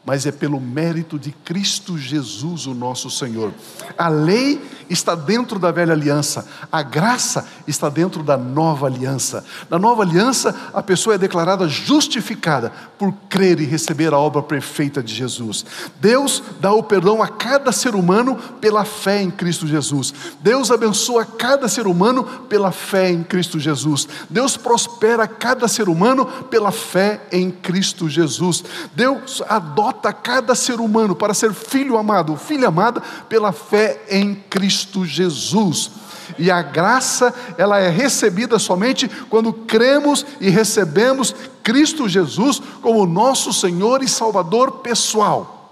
mas 0.06 0.26
é 0.26 0.32
pelo 0.32 0.60
mérito 0.60 1.20
de 1.20 1.32
Cristo 1.32 1.98
Jesus, 1.98 2.66
o 2.66 2.74
nosso 2.74 3.10
Senhor. 3.10 3.54
A 3.98 4.08
lei 4.08 4.62
está 4.90 5.14
dentro 5.14 5.60
da 5.60 5.72
velha 5.72 5.94
aliança, 5.94 6.48
a 6.72 6.82
graça 6.82 7.48
está 7.68 7.90
dentro 7.90 8.24
da 8.24 8.38
nova 8.38 8.88
aliança. 8.88 9.46
Na 9.70 9.78
nova 9.78 10.02
aliança, 10.02 10.56
a 10.74 10.82
pessoa 10.82 11.16
é 11.16 11.18
declarada 11.18 11.68
justificada 11.68 12.72
por 12.98 13.14
crer 13.30 13.60
e 13.60 13.66
receber 13.66 14.14
a 14.14 14.18
obra 14.18 14.42
perfeita 14.42 15.04
de 15.04 15.14
Jesus. 15.14 15.66
Deus 16.00 16.42
dá 16.60 16.74
o 16.74 16.82
perdão 16.82 17.22
a 17.22 17.28
cada 17.28 17.72
ser 17.72 17.94
humano 17.94 18.36
pela 18.60 18.86
fé 18.86 19.22
em 19.22 19.30
Cristo 19.30 19.68
Jesus. 19.68 20.14
Deus 20.42 20.72
abençoa 20.72 21.26
cada 21.26 21.68
ser 21.68 21.86
humano 21.86 22.24
pela 22.24 22.72
fé 22.72 23.12
em 23.12 23.22
Cristo 23.22 23.60
Jesus. 23.60 24.08
Deus 24.30 24.58
prospera 24.58 25.28
cada 25.28 25.68
ser 25.68 25.88
humano 25.88 26.26
pela 26.26 26.72
fé 26.72 27.22
em 27.32 27.52
Cristo 27.52 28.10
Jesus. 28.10 28.64
Deus 28.96 29.44
adota 29.48 29.99
adota 30.00 30.14
cada 30.14 30.56
ser 30.56 30.80
humano 30.80 31.16
para 31.16 31.34
ser 31.34 31.54
filho 31.54 31.98
amado, 31.98 32.36
filha 32.36 32.70
amada, 32.70 33.02
pela 33.28 33.52
fé 33.52 34.02
em 34.10 34.34
Cristo 34.50 35.06
Jesus. 35.06 35.92
E 36.38 36.50
a 36.50 36.62
graça, 36.62 37.34
ela 37.58 37.80
é 37.80 37.90
recebida 37.90 38.58
somente 38.58 39.08
quando 39.30 39.52
cremos 39.52 40.26
e 40.40 40.50
recebemos 40.50 41.36
Cristo 41.62 42.08
Jesus 42.08 42.62
como 42.82 43.06
nosso 43.06 43.52
Senhor 43.52 44.02
e 44.02 44.08
Salvador 44.08 44.80
pessoal. 44.80 45.72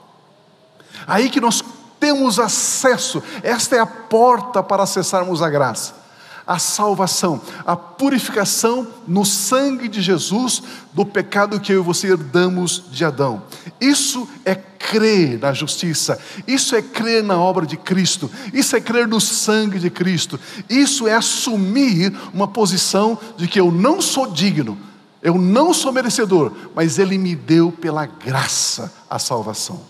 Aí 1.08 1.30
que 1.30 1.40
nós 1.40 1.64
temos 2.00 2.40
acesso, 2.40 3.24
esta 3.42 3.76
é 3.76 3.80
a 3.80 3.86
porta 3.86 4.62
para 4.62 4.84
acessarmos 4.84 5.42
a 5.42 5.50
graça 5.50 6.07
a 6.48 6.58
salvação, 6.58 7.42
a 7.66 7.76
purificação 7.76 8.88
no 9.06 9.26
sangue 9.26 9.90
de 9.90 10.02
Jesus 10.02 10.64
do 10.94 11.06
pecado 11.06 11.60
que 11.60 11.74
eu 11.74 11.82
e 11.82 11.84
você 11.84 12.08
herdamos 12.08 12.84
de 12.90 13.04
Adão. 13.04 13.44
Isso 13.82 14.28
é 14.46 14.56
crer 14.56 15.38
na 15.40 15.52
justiça, 15.52 16.18
isso 16.48 16.74
é 16.74 16.82
crer 16.82 17.22
na 17.22 17.38
obra 17.38 17.66
de 17.66 17.76
Cristo, 17.76 18.32
isso 18.54 18.78
é 18.78 18.80
crer 18.80 19.08
no 19.08 19.20
sangue 19.20 19.78
de 19.78 19.90
Cristo, 19.90 20.40
isso 20.70 21.06
é 21.06 21.14
assumir 21.14 22.18
uma 22.34 22.48
posição 22.48 23.20
de 23.36 23.48
que 23.48 23.60
eu 23.60 23.70
não 23.70 24.02
sou 24.02 24.32
digno, 24.32 24.78
eu 25.22 25.38
não 25.38 25.74
sou 25.74 25.92
merecedor, 25.92 26.54
mas 26.74 26.98
Ele 26.98 27.18
me 27.18 27.36
deu 27.36 27.72
pela 27.74 28.06
graça 28.06 28.94
a 29.10 29.20
salvação. 29.20 29.82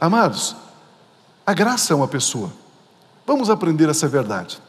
Amados, 0.00 0.54
a 1.44 1.52
graça 1.52 1.92
é 1.92 1.96
uma 1.96 2.06
pessoa. 2.06 2.52
Vamos 3.26 3.50
aprender 3.50 3.88
essa 3.88 4.06
verdade. 4.06 4.60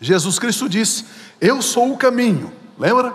Jesus 0.00 0.38
Cristo 0.38 0.68
disse: 0.68 1.04
Eu 1.40 1.60
sou 1.60 1.92
o 1.92 1.96
caminho, 1.96 2.52
lembra? 2.78 3.14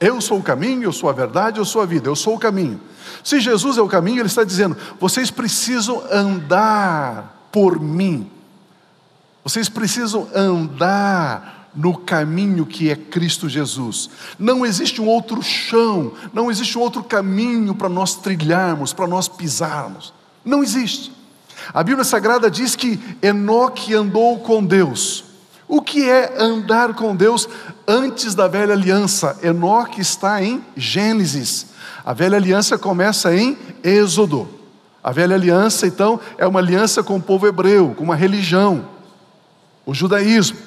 Eu 0.00 0.20
sou 0.20 0.38
o 0.38 0.42
caminho, 0.42 0.84
eu 0.84 0.92
sou 0.92 1.08
a 1.08 1.12
verdade, 1.12 1.58
eu 1.58 1.64
sou 1.64 1.80
a 1.80 1.86
vida, 1.86 2.08
eu 2.08 2.16
sou 2.16 2.34
o 2.34 2.38
caminho. 2.38 2.80
Se 3.22 3.40
Jesus 3.40 3.78
é 3.78 3.82
o 3.82 3.88
caminho, 3.88 4.20
Ele 4.20 4.28
está 4.28 4.44
dizendo: 4.44 4.76
vocês 4.98 5.30
precisam 5.30 6.02
andar 6.10 7.48
por 7.52 7.80
mim, 7.80 8.30
vocês 9.42 9.68
precisam 9.68 10.28
andar 10.34 11.70
no 11.74 11.96
caminho 11.96 12.64
que 12.64 12.90
é 12.90 12.96
Cristo 12.96 13.48
Jesus. 13.48 14.08
Não 14.38 14.64
existe 14.64 15.00
um 15.00 15.06
outro 15.06 15.42
chão, 15.42 16.12
não 16.32 16.50
existe 16.50 16.78
um 16.78 16.80
outro 16.80 17.02
caminho 17.02 17.74
para 17.74 17.88
nós 17.88 18.14
trilharmos, 18.14 18.92
para 18.92 19.06
nós 19.06 19.28
pisarmos. 19.28 20.12
Não 20.44 20.62
existe. 20.62 21.12
A 21.72 21.82
Bíblia 21.82 22.04
Sagrada 22.04 22.50
diz 22.50 22.76
que 22.76 23.00
Enoque 23.22 23.94
andou 23.94 24.38
com 24.38 24.64
Deus. 24.64 25.23
O 25.74 25.82
que 25.82 26.08
é 26.08 26.40
andar 26.40 26.94
com 26.94 27.16
Deus 27.16 27.48
antes 27.84 28.32
da 28.32 28.46
velha 28.46 28.74
aliança? 28.74 29.36
Enoque 29.42 30.00
está 30.00 30.40
em 30.40 30.64
Gênesis. 30.76 31.66
A 32.04 32.12
velha 32.12 32.36
aliança 32.36 32.78
começa 32.78 33.34
em 33.34 33.58
Êxodo. 33.82 34.48
A 35.02 35.10
velha 35.10 35.34
aliança, 35.34 35.84
então, 35.84 36.20
é 36.38 36.46
uma 36.46 36.60
aliança 36.60 37.02
com 37.02 37.16
o 37.16 37.20
povo 37.20 37.48
hebreu, 37.48 37.92
com 37.96 38.04
uma 38.04 38.14
religião, 38.14 38.88
o 39.84 39.92
judaísmo. 39.92 40.58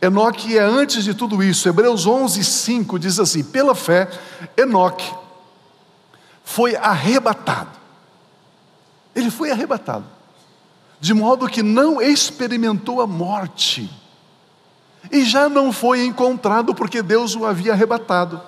Enoque 0.00 0.56
é 0.56 0.62
antes 0.62 1.02
de 1.02 1.14
tudo 1.14 1.42
isso. 1.42 1.68
Hebreus 1.68 2.06
11, 2.06 2.44
5 2.44 3.00
diz 3.00 3.18
assim: 3.18 3.42
pela 3.42 3.74
fé, 3.74 4.08
Enoque 4.56 5.12
foi 6.44 6.76
arrebatado. 6.76 7.76
Ele 9.16 9.32
foi 9.32 9.50
arrebatado, 9.50 10.04
de 11.00 11.12
modo 11.12 11.48
que 11.48 11.60
não 11.60 12.00
experimentou 12.00 13.00
a 13.00 13.06
morte, 13.06 13.90
e 15.10 15.24
já 15.24 15.48
não 15.48 15.72
foi 15.72 16.04
encontrado 16.04 16.74
porque 16.74 17.02
Deus 17.02 17.34
o 17.34 17.44
havia 17.44 17.72
arrebatado. 17.72 18.40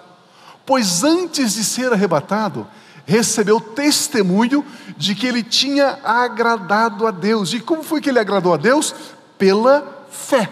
Pois 0.65 1.05
antes 1.05 1.55
de 1.55 1.65
ser 1.65 1.93
arrebatado, 1.93 2.67
recebeu 3.07 3.61
testemunho 3.61 4.65
de 4.97 5.15
que 5.15 5.27
ele 5.27 5.43
tinha 5.43 5.99
agradado 6.03 7.07
a 7.07 7.11
Deus. 7.11 7.53
E 7.53 7.61
como 7.61 7.83
foi 7.83 8.01
que 8.01 8.09
ele 8.09 8.19
agradou 8.19 8.55
a 8.55 8.57
Deus? 8.57 8.95
Pela 9.37 10.07
fé, 10.11 10.49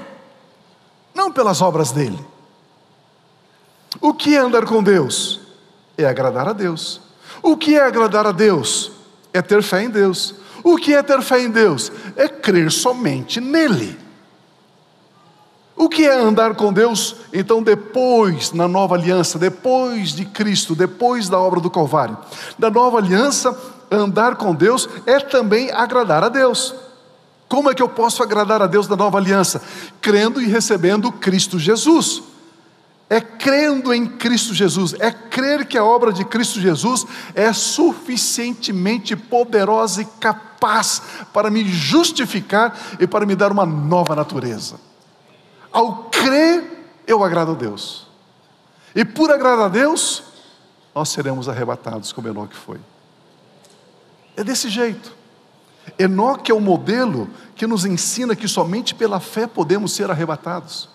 não 1.14 1.30
pelas 1.30 1.62
obras 1.62 1.92
dele. 1.92 2.18
O 4.00 4.12
que 4.12 4.36
é 4.36 4.38
andar 4.38 4.64
com 4.64 4.82
Deus? 4.82 5.40
É 5.96 6.04
agradar 6.04 6.48
a 6.48 6.52
Deus. 6.52 7.00
O 7.42 7.56
que 7.56 7.76
é 7.76 7.84
agradar 7.84 8.26
a 8.26 8.32
Deus? 8.32 8.92
É 9.32 9.40
ter 9.40 9.62
fé 9.62 9.82
em 9.82 9.90
Deus. 9.90 10.34
O 10.62 10.76
que 10.76 10.94
é 10.94 11.02
ter 11.02 11.20
fé 11.22 11.40
em 11.40 11.50
Deus? 11.50 11.90
É 12.16 12.28
crer 12.28 12.70
somente 12.70 13.40
nele. 13.40 13.98
O 15.82 15.88
que 15.88 16.06
é 16.06 16.14
andar 16.16 16.54
com 16.54 16.72
Deus? 16.72 17.16
Então, 17.32 17.60
depois, 17.60 18.52
na 18.52 18.68
nova 18.68 18.94
aliança, 18.94 19.36
depois 19.36 20.10
de 20.14 20.24
Cristo, 20.24 20.76
depois 20.76 21.28
da 21.28 21.40
obra 21.40 21.58
do 21.58 21.68
Calvário, 21.68 22.16
da 22.56 22.70
nova 22.70 22.98
aliança, 22.98 23.60
andar 23.90 24.36
com 24.36 24.54
Deus 24.54 24.88
é 25.04 25.18
também 25.18 25.72
agradar 25.72 26.22
a 26.22 26.28
Deus. 26.28 26.72
Como 27.48 27.68
é 27.68 27.74
que 27.74 27.82
eu 27.82 27.88
posso 27.88 28.22
agradar 28.22 28.62
a 28.62 28.68
Deus 28.68 28.86
na 28.86 28.94
nova 28.94 29.18
aliança? 29.18 29.60
Crendo 30.00 30.40
e 30.40 30.46
recebendo 30.46 31.10
Cristo 31.10 31.58
Jesus 31.58 32.22
é 33.10 33.20
crendo 33.20 33.92
em 33.92 34.06
Cristo 34.06 34.54
Jesus, 34.54 34.94
é 35.00 35.10
crer 35.10 35.66
que 35.66 35.76
a 35.76 35.84
obra 35.84 36.12
de 36.12 36.24
Cristo 36.24 36.60
Jesus 36.60 37.04
é 37.34 37.52
suficientemente 37.52 39.16
poderosa 39.16 40.00
e 40.00 40.04
capaz 40.20 41.02
para 41.32 41.50
me 41.50 41.64
justificar 41.64 42.78
e 43.00 43.06
para 43.06 43.26
me 43.26 43.34
dar 43.34 43.50
uma 43.50 43.66
nova 43.66 44.14
natureza. 44.14 44.91
Ao 45.72 46.04
crer, 46.04 46.86
eu 47.06 47.24
agrado 47.24 47.52
a 47.52 47.54
Deus, 47.54 48.06
e 48.94 49.04
por 49.04 49.30
agradar 49.30 49.66
a 49.66 49.68
Deus, 49.68 50.22
nós 50.94 51.08
seremos 51.08 51.48
arrebatados, 51.48 52.12
como 52.12 52.28
Enoque 52.28 52.56
foi. 52.56 52.78
É 54.36 54.44
desse 54.44 54.68
jeito. 54.68 55.12
Enoque 55.98 56.52
é 56.52 56.54
o 56.54 56.60
modelo 56.60 57.28
que 57.56 57.66
nos 57.66 57.84
ensina 57.84 58.36
que 58.36 58.46
somente 58.46 58.94
pela 58.94 59.18
fé 59.18 59.46
podemos 59.46 59.92
ser 59.92 60.10
arrebatados 60.10 60.88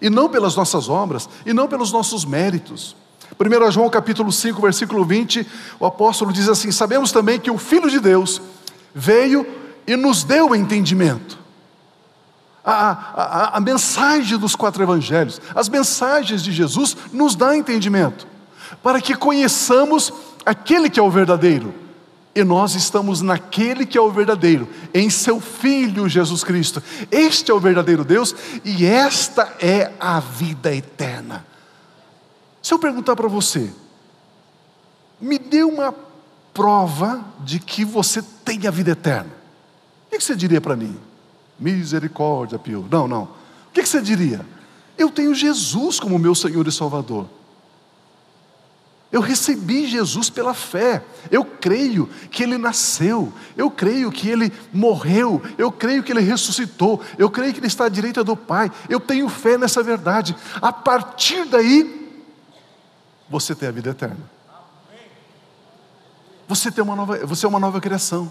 e 0.00 0.10
não 0.10 0.28
pelas 0.28 0.56
nossas 0.56 0.88
obras, 0.88 1.28
e 1.44 1.52
não 1.52 1.68
pelos 1.68 1.92
nossos 1.92 2.24
méritos. 2.24 2.96
1 3.38 3.70
João 3.70 3.90
capítulo 3.90 4.30
5, 4.30 4.60
versículo 4.60 5.04
20, 5.04 5.46
o 5.80 5.86
apóstolo 5.86 6.32
diz 6.32 6.48
assim: 6.48 6.70
Sabemos 6.70 7.12
também 7.12 7.40
que 7.40 7.50
o 7.50 7.58
Filho 7.58 7.90
de 7.90 7.98
Deus 7.98 8.40
veio 8.94 9.46
e 9.86 9.96
nos 9.96 10.22
deu 10.24 10.54
entendimento. 10.54 11.38
A, 12.66 12.90
a, 12.90 13.56
a, 13.56 13.60
mensagem 13.60 14.36
dos 14.36 14.56
quatro 14.56 14.82
evangelhos, 14.82 15.40
as 15.54 15.68
mensagens 15.68 16.42
de 16.42 16.50
Jesus 16.50 16.96
nos 17.12 17.36
dá 17.36 17.56
entendimento, 17.56 18.26
para 18.82 19.00
que 19.00 19.14
conheçamos 19.14 20.12
aquele 20.44 20.90
que 20.90 20.98
é 20.98 21.02
o 21.02 21.10
verdadeiro 21.10 21.72
e 22.36 22.44
nós 22.44 22.74
estamos 22.74 23.22
naquele 23.22 23.86
que 23.86 23.96
é 23.96 24.00
o 24.00 24.10
verdadeiro, 24.10 24.68
em 24.92 25.08
seu 25.08 25.40
Filho 25.40 26.06
Jesus 26.06 26.44
Cristo. 26.44 26.82
Este 27.10 27.50
é 27.50 27.54
o 27.54 27.58
verdadeiro 27.58 28.04
Deus 28.04 28.34
e 28.62 28.84
esta 28.84 29.56
é 29.58 29.90
a 29.98 30.20
vida 30.20 30.74
eterna. 30.74 31.46
Se 32.62 32.74
eu 32.74 32.78
perguntar 32.78 33.16
para 33.16 33.26
você, 33.26 33.72
me 35.18 35.38
dê 35.38 35.62
uma 35.62 35.94
prova 36.52 37.24
de 37.40 37.58
que 37.58 37.86
você 37.86 38.20
tem 38.44 38.66
a 38.66 38.70
vida 38.70 38.90
eterna, 38.90 39.30
o 40.06 40.10
que 40.10 40.22
você 40.22 40.36
diria 40.36 40.60
para 40.60 40.76
mim? 40.76 40.94
Misericórdia, 41.58 42.58
Pio. 42.58 42.86
Não, 42.90 43.08
não. 43.08 43.24
O 43.24 43.72
que 43.72 43.84
você 43.84 44.00
diria? 44.00 44.44
Eu 44.96 45.10
tenho 45.10 45.34
Jesus 45.34 46.00
como 46.00 46.18
meu 46.18 46.34
Senhor 46.34 46.66
e 46.66 46.72
Salvador. 46.72 47.28
Eu 49.12 49.20
recebi 49.20 49.86
Jesus 49.86 50.28
pela 50.28 50.52
fé. 50.52 51.02
Eu 51.30 51.44
creio 51.44 52.08
que 52.30 52.42
ele 52.42 52.58
nasceu. 52.58 53.32
Eu 53.56 53.70
creio 53.70 54.10
que 54.10 54.28
ele 54.28 54.52
morreu. 54.72 55.40
Eu 55.56 55.70
creio 55.70 56.02
que 56.02 56.12
ele 56.12 56.20
ressuscitou. 56.20 57.00
Eu 57.16 57.30
creio 57.30 57.52
que 57.52 57.60
ele 57.60 57.66
está 57.66 57.86
à 57.86 57.88
direita 57.88 58.24
do 58.24 58.36
Pai. 58.36 58.70
Eu 58.88 58.98
tenho 58.98 59.28
fé 59.28 59.56
nessa 59.56 59.82
verdade. 59.82 60.36
A 60.60 60.72
partir 60.72 61.44
daí, 61.46 62.10
você 63.28 63.54
tem 63.54 63.68
a 63.68 63.72
vida 63.72 63.90
eterna. 63.90 64.30
Você, 66.48 66.70
tem 66.70 66.82
uma 66.82 66.94
nova, 66.94 67.24
você 67.26 67.46
é 67.46 67.48
uma 67.48 67.58
nova 67.58 67.80
criação. 67.80 68.30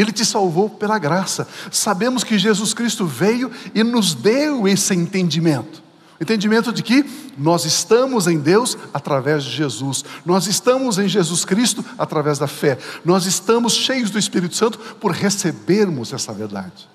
Ele 0.00 0.12
te 0.12 0.24
salvou 0.24 0.70
pela 0.70 0.96
graça. 0.96 1.48
Sabemos 1.72 2.22
que 2.22 2.38
Jesus 2.38 2.72
Cristo 2.72 3.04
veio 3.04 3.50
e 3.74 3.82
nos 3.82 4.14
deu 4.14 4.68
esse 4.68 4.94
entendimento. 4.94 5.82
Entendimento 6.20 6.72
de 6.72 6.84
que 6.84 7.04
nós 7.36 7.64
estamos 7.64 8.28
em 8.28 8.38
Deus 8.38 8.78
através 8.94 9.42
de 9.42 9.50
Jesus, 9.50 10.04
nós 10.24 10.46
estamos 10.46 10.98
em 10.98 11.08
Jesus 11.08 11.44
Cristo 11.44 11.84
através 11.96 12.38
da 12.38 12.46
fé, 12.46 12.78
nós 13.04 13.24
estamos 13.24 13.72
cheios 13.72 14.10
do 14.10 14.18
Espírito 14.18 14.56
Santo 14.56 14.78
por 15.00 15.12
recebermos 15.12 16.12
essa 16.12 16.32
verdade. 16.32 16.88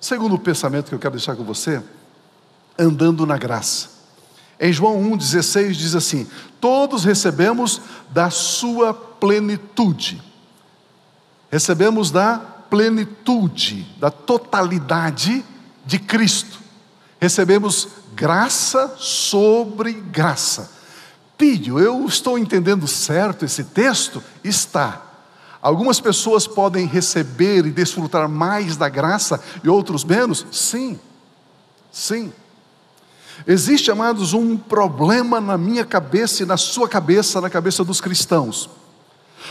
Segundo 0.00 0.34
o 0.34 0.38
pensamento 0.38 0.88
que 0.88 0.94
eu 0.94 0.98
quero 0.98 1.14
deixar 1.14 1.34
com 1.34 1.44
você, 1.44 1.82
andando 2.78 3.24
na 3.24 3.38
graça. 3.38 3.88
Em 4.60 4.72
João 4.72 5.00
1,16 5.10 5.72
diz 5.72 5.94
assim: 5.94 6.26
Todos 6.60 7.04
recebemos 7.04 7.80
da 8.10 8.30
sua 8.30 8.94
plenitude, 8.94 10.22
recebemos 11.54 12.10
da 12.10 12.36
plenitude, 12.68 13.86
da 14.00 14.10
totalidade 14.10 15.44
de 15.86 16.00
Cristo 16.00 16.58
recebemos 17.20 17.86
graça 18.12 18.96
sobre 18.98 19.92
graça. 19.92 20.68
Pídio, 21.38 21.78
eu 21.78 22.04
estou 22.06 22.36
entendendo 22.36 22.88
certo 22.88 23.44
esse 23.44 23.62
texto? 23.62 24.20
Está. 24.42 25.00
Algumas 25.62 26.00
pessoas 26.00 26.44
podem 26.48 26.86
receber 26.86 27.64
e 27.66 27.70
desfrutar 27.70 28.28
mais 28.28 28.76
da 28.76 28.88
graça 28.88 29.40
e 29.62 29.68
outros 29.68 30.02
menos? 30.02 30.44
Sim, 30.50 30.98
sim. 31.92 32.32
Existe, 33.46 33.92
amados, 33.92 34.32
um 34.32 34.56
problema 34.56 35.40
na 35.40 35.56
minha 35.56 35.84
cabeça 35.84 36.42
e 36.42 36.46
na 36.46 36.56
sua 36.56 36.88
cabeça, 36.88 37.40
na 37.40 37.48
cabeça 37.48 37.84
dos 37.84 38.00
cristãos. 38.00 38.68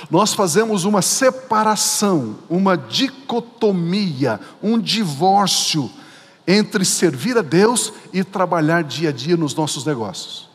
Nós 0.09 0.33
fazemos 0.33 0.85
uma 0.85 1.01
separação, 1.01 2.37
uma 2.49 2.77
dicotomia, 2.77 4.39
um 4.61 4.79
divórcio 4.79 5.89
entre 6.47 6.83
servir 6.83 7.37
a 7.37 7.41
Deus 7.41 7.93
e 8.11 8.23
trabalhar 8.23 8.83
dia 8.83 9.09
a 9.09 9.11
dia 9.11 9.37
nos 9.37 9.55
nossos 9.55 9.85
negócios. 9.85 10.49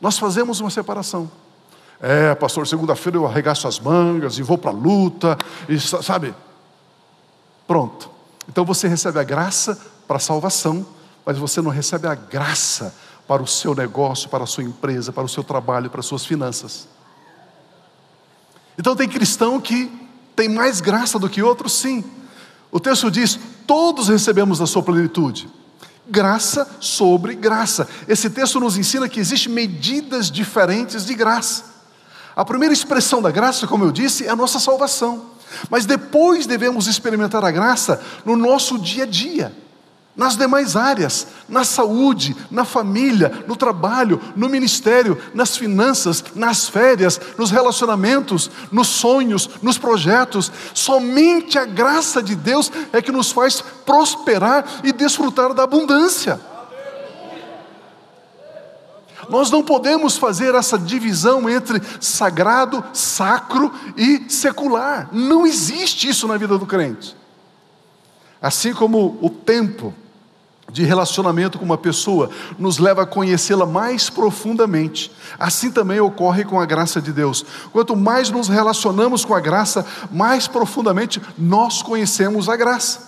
Nós 0.00 0.18
fazemos 0.18 0.60
uma 0.60 0.70
separação. 0.70 1.30
É, 2.00 2.34
pastor, 2.34 2.66
segunda-feira 2.66 3.16
eu 3.16 3.26
arregaço 3.26 3.66
as 3.66 3.80
mangas 3.80 4.38
e 4.38 4.42
vou 4.42 4.58
para 4.58 4.70
a 4.70 4.74
luta, 4.74 5.38
e, 5.66 5.80
sabe? 5.80 6.34
Pronto. 7.66 8.10
Então 8.48 8.64
você 8.64 8.86
recebe 8.86 9.18
a 9.18 9.24
graça 9.24 9.80
para 10.06 10.18
a 10.18 10.20
salvação, 10.20 10.86
mas 11.24 11.38
você 11.38 11.62
não 11.62 11.70
recebe 11.70 12.06
a 12.06 12.14
graça 12.14 12.94
para 13.26 13.42
o 13.42 13.46
seu 13.46 13.74
negócio, 13.74 14.28
para 14.28 14.44
a 14.44 14.46
sua 14.46 14.62
empresa, 14.62 15.12
para 15.12 15.24
o 15.24 15.28
seu 15.28 15.42
trabalho, 15.42 15.90
para 15.90 16.00
as 16.00 16.06
suas 16.06 16.24
finanças. 16.24 16.86
Então 18.78 18.94
tem 18.94 19.08
cristão 19.08 19.60
que 19.60 19.90
tem 20.34 20.48
mais 20.48 20.80
graça 20.80 21.18
do 21.18 21.28
que 21.28 21.42
outros, 21.42 21.72
sim. 21.72 22.04
O 22.70 22.78
texto 22.78 23.10
diz: 23.10 23.38
todos 23.66 24.08
recebemos 24.08 24.58
da 24.58 24.66
sua 24.66 24.82
plenitude. 24.82 25.48
Graça 26.08 26.68
sobre 26.78 27.34
graça. 27.34 27.88
Esse 28.06 28.30
texto 28.30 28.60
nos 28.60 28.76
ensina 28.76 29.08
que 29.08 29.18
existem 29.18 29.52
medidas 29.52 30.30
diferentes 30.30 31.04
de 31.04 31.14
graça. 31.14 31.64
A 32.36 32.44
primeira 32.44 32.72
expressão 32.72 33.22
da 33.22 33.30
graça, 33.30 33.66
como 33.66 33.84
eu 33.84 33.90
disse, 33.90 34.26
é 34.26 34.28
a 34.28 34.36
nossa 34.36 34.60
salvação. 34.60 35.24
Mas 35.70 35.86
depois 35.86 36.46
devemos 36.46 36.86
experimentar 36.86 37.44
a 37.44 37.50
graça 37.50 38.00
no 38.24 38.36
nosso 38.36 38.78
dia 38.78 39.04
a 39.04 39.06
dia. 39.06 39.65
Nas 40.16 40.36
demais 40.36 40.74
áreas, 40.76 41.26
na 41.46 41.62
saúde, 41.62 42.34
na 42.50 42.64
família, 42.64 43.44
no 43.46 43.54
trabalho, 43.54 44.20
no 44.34 44.48
ministério, 44.48 45.20
nas 45.34 45.56
finanças, 45.56 46.24
nas 46.34 46.68
férias, 46.68 47.20
nos 47.36 47.50
relacionamentos, 47.50 48.50
nos 48.72 48.88
sonhos, 48.88 49.50
nos 49.62 49.76
projetos. 49.76 50.50
Somente 50.72 51.58
a 51.58 51.66
graça 51.66 52.22
de 52.22 52.34
Deus 52.34 52.72
é 52.92 53.02
que 53.02 53.12
nos 53.12 53.30
faz 53.30 53.62
prosperar 53.84 54.64
e 54.82 54.92
desfrutar 54.92 55.52
da 55.52 55.64
abundância. 55.64 56.40
Nós 59.28 59.50
não 59.50 59.62
podemos 59.62 60.16
fazer 60.16 60.54
essa 60.54 60.78
divisão 60.78 61.48
entre 61.50 61.82
sagrado, 62.00 62.82
sacro 62.92 63.72
e 63.96 64.24
secular. 64.30 65.08
Não 65.12 65.46
existe 65.46 66.08
isso 66.08 66.28
na 66.28 66.36
vida 66.36 66.56
do 66.56 66.64
crente. 66.64 67.16
Assim 68.40 68.72
como 68.72 69.18
o 69.20 69.28
tempo 69.28 69.92
de 70.70 70.84
relacionamento 70.84 71.58
com 71.58 71.64
uma 71.64 71.78
pessoa 71.78 72.30
nos 72.58 72.78
leva 72.78 73.02
a 73.02 73.06
conhecê-la 73.06 73.64
mais 73.64 74.10
profundamente. 74.10 75.10
Assim 75.38 75.70
também 75.70 76.00
ocorre 76.00 76.44
com 76.44 76.60
a 76.60 76.66
graça 76.66 77.00
de 77.00 77.12
Deus. 77.12 77.44
Quanto 77.72 77.94
mais 77.96 78.30
nos 78.30 78.48
relacionamos 78.48 79.24
com 79.24 79.34
a 79.34 79.40
graça, 79.40 79.86
mais 80.10 80.48
profundamente 80.48 81.20
nós 81.38 81.82
conhecemos 81.82 82.48
a 82.48 82.56
graça 82.56 83.05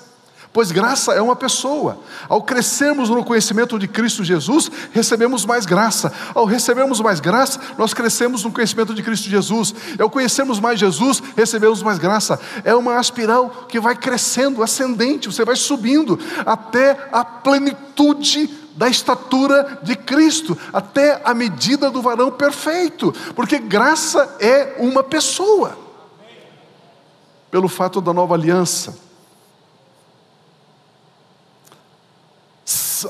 pois 0.52 0.72
graça 0.72 1.12
é 1.12 1.20
uma 1.20 1.36
pessoa. 1.36 1.98
Ao 2.28 2.42
crescermos 2.42 3.08
no 3.08 3.24
conhecimento 3.24 3.78
de 3.78 3.86
Cristo 3.86 4.24
Jesus, 4.24 4.70
recebemos 4.92 5.44
mais 5.44 5.66
graça. 5.66 6.12
Ao 6.34 6.44
recebermos 6.44 7.00
mais 7.00 7.20
graça, 7.20 7.60
nós 7.76 7.94
crescemos 7.94 8.44
no 8.44 8.52
conhecimento 8.52 8.94
de 8.94 9.02
Cristo 9.02 9.28
Jesus. 9.28 9.74
Ao 9.98 10.10
conhecermos 10.10 10.58
mais 10.58 10.78
Jesus, 10.78 11.22
recebemos 11.36 11.82
mais 11.82 11.98
graça. 11.98 12.40
É 12.64 12.74
uma 12.74 13.00
espiral 13.00 13.66
que 13.68 13.78
vai 13.78 13.94
crescendo, 13.94 14.62
ascendente, 14.62 15.28
você 15.28 15.44
vai 15.44 15.56
subindo 15.56 16.18
até 16.44 17.08
a 17.12 17.24
plenitude 17.24 18.68
da 18.78 18.88
estatura 18.88 19.80
de 19.82 19.96
Cristo, 19.96 20.56
até 20.72 21.20
a 21.24 21.34
medida 21.34 21.90
do 21.90 22.00
varão 22.00 22.30
perfeito, 22.30 23.12
porque 23.34 23.58
graça 23.58 24.36
é 24.38 24.76
uma 24.78 25.02
pessoa. 25.02 25.76
Pelo 27.50 27.68
fato 27.68 28.00
da 28.00 28.12
nova 28.12 28.34
aliança, 28.34 29.07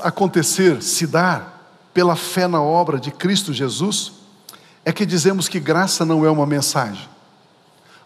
acontecer, 0.01 0.81
se 0.81 1.07
dar, 1.07 1.59
pela 1.93 2.15
fé 2.15 2.47
na 2.47 2.61
obra 2.61 2.99
de 2.99 3.11
Cristo 3.11 3.53
Jesus, 3.53 4.13
é 4.85 4.91
que 4.91 5.05
dizemos 5.05 5.47
que 5.47 5.59
graça 5.59 6.05
não 6.05 6.25
é 6.25 6.31
uma 6.31 6.45
mensagem. 6.45 7.07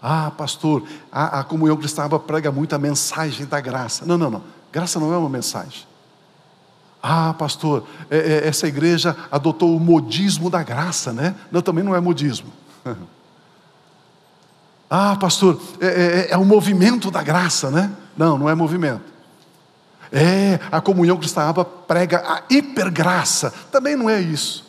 Ah, 0.02 0.32
pastor, 0.32 0.84
a, 1.12 1.40
a 1.40 1.44
comunhão 1.44 1.78
cristã 1.78 2.10
prega 2.20 2.52
muito 2.52 2.74
a 2.76 2.78
mensagem 2.78 3.46
da 3.46 3.62
graça. 3.62 4.06
Não, 4.06 4.18
não, 4.18 4.30
não. 4.30 4.44
Graça 4.72 5.00
não 5.00 5.14
é 5.14 5.18
uma 5.18 5.30
mensagem. 5.30 5.86
Ah, 7.02 7.34
pastor, 7.34 7.86
é, 8.10 8.18
é, 8.18 8.48
essa 8.48 8.68
igreja 8.68 9.16
adotou 9.32 9.76
o 9.76 9.80
modismo 9.80 10.50
da 10.50 10.64
graça, 10.64 11.14
né? 11.14 11.36
Não, 11.52 11.62
também 11.62 11.84
não 11.84 11.96
é 11.96 12.00
modismo. 12.02 12.52
ah, 14.90 15.16
pastor, 15.18 15.60
é, 15.80 15.88
é, 15.88 16.32
é 16.32 16.38
o 16.38 16.44
movimento 16.44 17.12
da 17.12 17.22
graça, 17.22 17.70
né? 17.70 17.92
Não, 18.18 18.38
não 18.38 18.50
é 18.50 18.56
movimento. 18.56 19.13
É, 20.16 20.60
a 20.72 20.80
comunhão 20.80 21.18
cristã 21.18 21.52
prega 21.88 22.20
a 22.20 22.44
hipergraça. 22.48 23.52
Também 23.72 23.96
não 23.96 24.08
é 24.08 24.22
isso. 24.22 24.64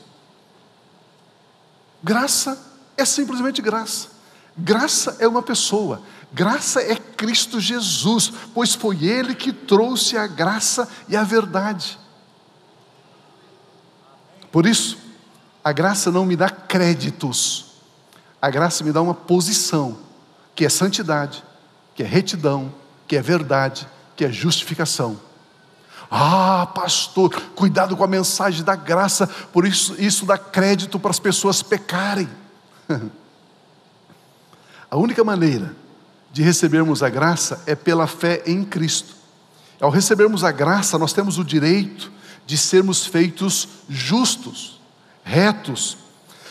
Graça 2.02 2.58
é 2.96 3.04
simplesmente 3.04 3.60
graça. 3.60 4.08
Graça 4.56 5.18
é 5.18 5.28
uma 5.28 5.42
pessoa. 5.42 6.00
Graça 6.32 6.80
é 6.80 6.96
Cristo 6.96 7.60
Jesus, 7.60 8.32
pois 8.54 8.74
foi 8.74 9.04
Ele 9.04 9.34
que 9.34 9.52
trouxe 9.52 10.16
a 10.16 10.26
graça 10.26 10.88
e 11.08 11.14
a 11.14 11.22
verdade. 11.22 11.98
Por 14.50 14.64
isso, 14.64 14.96
a 15.62 15.72
graça 15.72 16.10
não 16.10 16.24
me 16.24 16.36
dá 16.36 16.48
créditos, 16.48 17.72
a 18.40 18.48
graça 18.48 18.82
me 18.82 18.92
dá 18.92 19.02
uma 19.02 19.14
posição, 19.14 19.98
que 20.54 20.64
é 20.64 20.68
santidade, 20.68 21.44
que 21.94 22.02
é 22.02 22.06
retidão, 22.06 22.72
que 23.06 23.16
é 23.16 23.22
verdade, 23.22 23.86
que 24.16 24.24
é 24.24 24.32
justificação. 24.32 25.18
Ah, 26.16 26.70
pastor, 26.72 27.28
cuidado 27.56 27.96
com 27.96 28.04
a 28.04 28.06
mensagem 28.06 28.62
da 28.62 28.76
graça, 28.76 29.26
por 29.52 29.66
isso 29.66 30.00
isso 30.00 30.24
dá 30.24 30.38
crédito 30.38 30.96
para 31.00 31.10
as 31.10 31.18
pessoas 31.18 31.60
pecarem. 31.60 32.28
a 34.88 34.96
única 34.96 35.24
maneira 35.24 35.74
de 36.32 36.40
recebermos 36.40 37.02
a 37.02 37.08
graça 37.08 37.64
é 37.66 37.74
pela 37.74 38.06
fé 38.06 38.44
em 38.46 38.64
Cristo. 38.64 39.12
Ao 39.80 39.90
recebermos 39.90 40.44
a 40.44 40.52
graça, 40.52 40.96
nós 40.96 41.12
temos 41.12 41.36
o 41.36 41.44
direito 41.44 42.12
de 42.46 42.56
sermos 42.56 43.04
feitos 43.04 43.66
justos, 43.88 44.80
retos. 45.24 45.96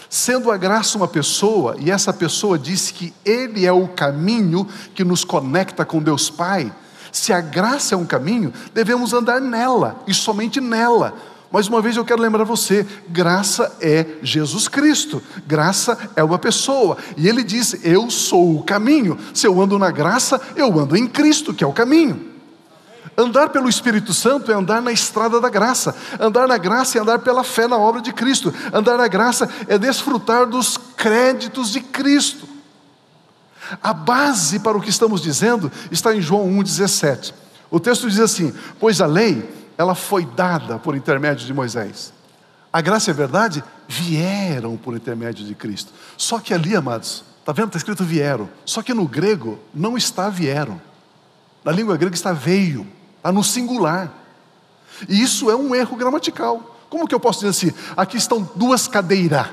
Sendo 0.09 0.51
a 0.51 0.57
graça 0.57 0.97
uma 0.97 1.07
pessoa, 1.07 1.77
e 1.79 1.89
essa 1.89 2.11
pessoa 2.11 2.59
diz 2.59 2.91
que 2.91 3.13
Ele 3.23 3.65
é 3.65 3.71
o 3.71 3.87
caminho 3.87 4.67
que 4.93 5.05
nos 5.05 5.23
conecta 5.23 5.85
com 5.85 6.03
Deus 6.03 6.29
Pai, 6.29 6.69
se 7.13 7.31
a 7.31 7.39
graça 7.39 7.93
é 7.93 7.97
um 7.97 8.05
caminho, 8.05 8.51
devemos 8.73 9.13
andar 9.13 9.39
nela 9.39 10.03
e 10.07 10.13
somente 10.13 10.59
nela. 10.59 11.13
Mais 11.51 11.67
uma 11.67 11.79
vez 11.79 11.95
eu 11.95 12.03
quero 12.03 12.19
lembrar 12.19 12.43
você: 12.43 12.85
graça 13.07 13.77
é 13.79 14.05
Jesus 14.23 14.67
Cristo, 14.67 15.21
graça 15.45 15.95
é 16.15 16.23
uma 16.23 16.39
pessoa, 16.39 16.97
e 17.15 17.29
ele 17.29 17.43
diz: 17.43 17.85
Eu 17.85 18.09
sou 18.09 18.57
o 18.57 18.63
caminho. 18.63 19.17
Se 19.31 19.45
eu 19.45 19.61
ando 19.61 19.77
na 19.77 19.91
graça, 19.91 20.41
eu 20.55 20.77
ando 20.79 20.97
em 20.97 21.07
Cristo, 21.07 21.53
que 21.53 21.63
é 21.63 21.67
o 21.67 21.71
caminho. 21.71 22.33
Andar 23.15 23.49
pelo 23.49 23.69
Espírito 23.69 24.11
Santo 24.11 24.51
é 24.51 24.55
andar 24.55 24.81
na 24.81 24.91
estrada 24.91 25.39
da 25.39 25.49
graça. 25.49 25.95
Andar 26.19 26.47
na 26.47 26.57
graça 26.57 26.97
é 26.97 27.01
andar 27.01 27.19
pela 27.19 27.43
fé 27.43 27.67
na 27.67 27.77
obra 27.77 28.01
de 28.01 28.11
Cristo. 28.11 28.51
Andar 28.73 28.97
na 28.97 29.07
graça 29.07 29.47
é 29.67 29.77
desfrutar 29.77 30.47
dos 30.47 30.77
créditos 30.97 31.71
de 31.71 31.79
Cristo. 31.79 32.52
A 33.81 33.93
base 33.93 34.59
para 34.59 34.77
o 34.77 34.81
que 34.81 34.89
estamos 34.89 35.21
dizendo 35.21 35.71
está 35.91 36.15
em 36.15 36.21
João 36.21 36.49
1,17. 36.49 37.33
O 37.69 37.79
texto 37.79 38.09
diz 38.09 38.19
assim: 38.19 38.53
Pois 38.79 39.01
a 39.01 39.05
lei, 39.05 39.49
ela 39.77 39.95
foi 39.95 40.25
dada 40.25 40.77
por 40.77 40.95
intermédio 40.95 41.45
de 41.45 41.53
Moisés. 41.53 42.13
A 42.71 42.81
graça 42.81 43.09
e 43.09 43.13
a 43.13 43.15
verdade 43.15 43.63
vieram 43.87 44.75
por 44.77 44.95
intermédio 44.95 45.45
de 45.45 45.53
Cristo. 45.53 45.91
Só 46.17 46.39
que 46.39 46.53
ali, 46.53 46.75
amados, 46.75 47.23
está 47.39 47.51
vendo? 47.51 47.67
Está 47.67 47.77
escrito 47.77 48.03
vieram. 48.03 48.49
Só 48.65 48.81
que 48.81 48.93
no 48.93 49.07
grego 49.07 49.59
não 49.73 49.97
está 49.97 50.29
vieram. 50.29 50.81
Na 51.63 51.71
língua 51.71 51.95
grega 51.97 52.15
está 52.15 52.33
veio, 52.33 52.87
está 53.17 53.31
no 53.31 53.43
singular. 53.43 54.11
E 55.07 55.21
isso 55.21 55.49
é 55.49 55.55
um 55.55 55.73
erro 55.73 55.95
gramatical. 55.95 56.77
Como 56.89 57.07
que 57.07 57.15
eu 57.15 57.19
posso 57.19 57.39
dizer 57.39 57.49
assim? 57.49 57.77
Aqui 57.95 58.17
estão 58.17 58.47
duas 58.55 58.87
cadeiras. 58.87 59.47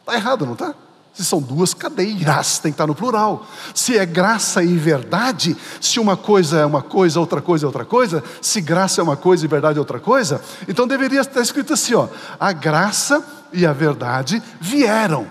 Está 0.00 0.14
errado, 0.14 0.46
não 0.46 0.54
está? 0.54 0.74
Se 1.14 1.24
são 1.24 1.42
duas 1.42 1.74
cadeiras, 1.74 2.58
tem 2.58 2.72
que 2.72 2.74
estar 2.74 2.86
no 2.86 2.94
plural. 2.94 3.46
Se 3.74 3.98
é 3.98 4.06
graça 4.06 4.64
e 4.64 4.76
verdade, 4.78 5.56
se 5.80 6.00
uma 6.00 6.16
coisa 6.16 6.60
é 6.60 6.66
uma 6.66 6.80
coisa, 6.80 7.20
outra 7.20 7.42
coisa 7.42 7.64
é 7.64 7.66
outra 7.66 7.84
coisa, 7.84 8.24
se 8.40 8.60
graça 8.60 9.00
é 9.00 9.04
uma 9.04 9.16
coisa 9.16 9.44
e 9.44 9.48
verdade 9.48 9.76
é 9.76 9.80
outra 9.80 10.00
coisa, 10.00 10.40
então 10.66 10.86
deveria 10.86 11.20
estar 11.20 11.42
escrito 11.42 11.74
assim: 11.74 11.94
ó, 11.94 12.08
a 12.40 12.52
graça 12.52 13.22
e 13.52 13.66
a 13.66 13.72
verdade 13.72 14.42
vieram. 14.58 15.26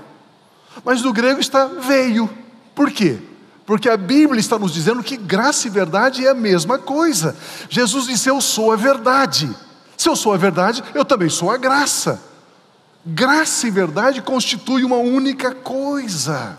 Mas 0.86 1.02
no 1.02 1.12
grego 1.12 1.40
está 1.40 1.66
veio. 1.66 2.30
Por 2.76 2.92
quê? 2.92 3.20
Porque 3.66 3.90
a 3.90 3.98
Bíblia 3.98 4.40
está 4.40 4.60
nos 4.60 4.74
dizendo 4.74 5.04
que 5.04 5.18
graça 5.18 5.68
e 5.68 5.72
verdade 5.72 6.26
é 6.26 6.30
a 6.30 6.36
mesma 6.36 6.78
coisa. 6.78 7.36
Jesus 7.70 8.06
disse: 8.06 8.30
Eu 8.30 8.40
sou 8.40 8.72
a 8.72 8.76
verdade. 8.76 9.50
Se 9.98 10.10
eu 10.10 10.16
sou 10.16 10.34
a 10.34 10.38
verdade, 10.38 10.84
eu 10.94 11.06
também 11.06 11.30
sou 11.30 11.50
a 11.50 11.58
graça. 11.58 12.31
Graça 13.06 13.68
e 13.68 13.72
verdade 13.72 14.22
constituem 14.22 14.86
uma 14.86 14.98
única 14.98 15.56
coisa. 15.56 16.58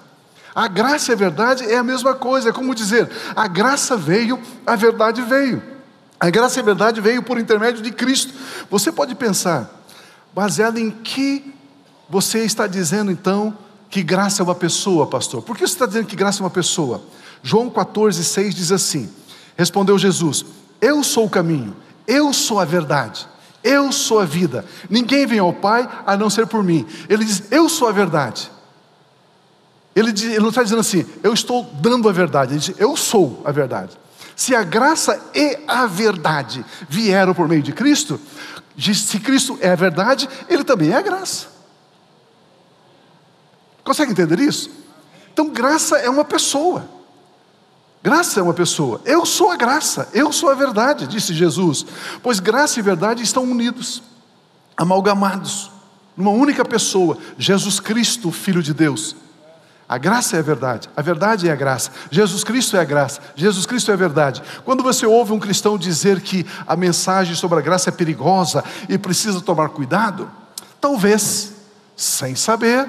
A 0.55 0.67
graça 0.67 1.13
e 1.13 1.15
a 1.15 1.17
verdade 1.17 1.65
é 1.65 1.77
a 1.77 1.85
mesma 1.85 2.15
coisa, 2.15 2.49
é 2.49 2.53
como 2.53 2.75
dizer: 2.75 3.09
a 3.35 3.47
graça 3.47 3.97
veio, 3.97 4.41
a 4.67 4.75
verdade 4.75 5.23
veio. 5.23 5.63
A 6.19 6.31
graça 6.31 6.59
e 6.59 6.63
a 6.63 6.65
verdade 6.65 7.01
veio 7.01 7.23
por 7.23 7.39
intermédio 7.39 7.83
de 7.83 7.91
Cristo. 7.93 8.33
Você 8.71 8.91
pode 8.91 9.15
pensar, 9.15 9.71
baseado 10.35 10.79
em 10.79 10.91
que 10.91 11.55
você 12.09 12.41
está 12.41 12.67
dizendo 12.67 13.11
então 13.11 13.57
que 13.89 14.03
graça 14.03 14.43
é 14.43 14.45
uma 14.45 14.55
pessoa, 14.55 15.07
pastor? 15.07 15.43
Por 15.43 15.57
que 15.57 15.67
você 15.67 15.75
está 15.75 15.87
dizendo 15.87 16.07
que 16.07 16.17
graça 16.17 16.41
é 16.41 16.45
uma 16.45 16.51
pessoa? 16.51 17.03
João 17.43 17.71
14, 17.71 18.23
6 18.25 18.55
diz 18.55 18.73
assim: 18.73 19.09
Respondeu 19.57 19.97
Jesus: 19.97 20.45
Eu 20.81 21.05
sou 21.05 21.27
o 21.27 21.31
caminho, 21.31 21.77
eu 22.07 22.33
sou 22.33 22.59
a 22.59 22.65
verdade 22.65 23.32
eu 23.63 23.93
sou 23.93 24.21
a 24.21 24.25
vida. 24.25 24.65
Ninguém 24.89 25.27
vem 25.27 25.39
ao 25.39 25.53
Pai 25.53 25.89
a 26.07 26.17
não 26.17 26.29
ser 26.29 26.47
por 26.47 26.63
mim. 26.63 26.87
Ele 27.09 27.25
diz: 27.25 27.45
Eu 27.51 27.69
sou 27.69 27.89
a 27.89 27.93
verdade. 27.93 28.51
Ele, 29.95 30.11
diz, 30.11 30.25
ele 30.25 30.41
não 30.41 30.49
está 30.49 30.63
dizendo 30.63 30.81
assim, 30.81 31.05
eu 31.23 31.35
estou 31.35 31.65
dando 31.81 32.09
a 32.09 32.13
verdade. 32.13 32.53
Ele 32.53 32.61
diz: 32.61 32.75
Eu 32.79 32.97
sou 32.97 33.43
a 33.45 33.53
verdade. 33.53 33.97
Se 34.35 34.55
a 34.55 34.63
graça 34.63 35.21
e 35.35 35.59
a 35.69 35.87
verdade 35.87 36.65
vieram 36.89 37.35
por 37.35 37.47
meio 37.47 37.63
de 37.63 37.73
Cristo, 37.73 38.19
se 38.77 39.21
Cristo 39.21 39.59
é 39.61 39.71
a 39.71 39.77
verdade, 39.77 40.29
Ele 40.49 40.65
também 40.65 40.91
é 40.91 40.97
a 40.97 41.03
graça. 41.03 41.47
Consegue 43.85 44.13
entender 44.13 44.41
isso? 44.41 44.71
Então, 45.33 45.49
graça 45.49 45.99
é 45.99 46.09
uma 46.09 46.25
pessoa. 46.25 46.89
Graça 48.03 48.41
é 48.41 48.43
uma 48.43 48.53
pessoa. 48.53 49.01
Eu 49.05 49.25
sou 49.25 49.51
a 49.51 49.57
graça, 49.57 50.09
eu 50.13 50.33
sou 50.33 50.51
a 50.51 50.55
verdade, 50.55 51.07
disse 51.07 51.33
Jesus. 51.33 51.87
Pois 52.23 52.41
graça 52.41 52.81
e 52.81 52.83
verdade 52.83 53.23
estão 53.23 53.45
unidos, 53.45 54.03
amalgamados, 54.77 55.71
numa 56.17 56.33
única 56.33 56.65
pessoa, 56.65 57.17
Jesus 57.39 57.79
Cristo, 57.79 58.33
Filho 58.33 58.63
de 58.63 58.75
Deus. 58.75 59.15
A 59.89 59.99
graça 59.99 60.37
é 60.37 60.41
a 60.41 60.43
verdade, 60.43 60.89
a 60.97 61.03
verdade 61.03 61.49
é 61.49 61.53
a 61.53 61.57
graça, 61.57 61.91
Jesus 62.11 62.43
Cristo 62.43 62.77
é 62.77 62.81
a 62.81 62.85
graça, 62.85 63.21
Jesus 63.37 63.67
Cristo 63.67 63.91
é 63.91 63.95
a 63.95 63.97
verdade. 63.97 64.43
Quando 64.65 64.83
você 64.83 65.07
ouve 65.07 65.33
um 65.33 65.39
cristão 65.39 65.79
dizer 65.79 66.23
que 66.23 66.47
a 66.67 66.75
mensagem 66.75 67.35
sobre 67.35 67.59
a 67.59 67.63
graça 67.63 67.91
é 67.91 67.93
perigosa 67.93 68.65
e 68.89 68.97
precisa 68.97 69.41
tomar 69.41 69.69
cuidado, 69.69 70.31
talvez, 70.81 71.53
sem 71.95 72.35
saber, 72.35 72.89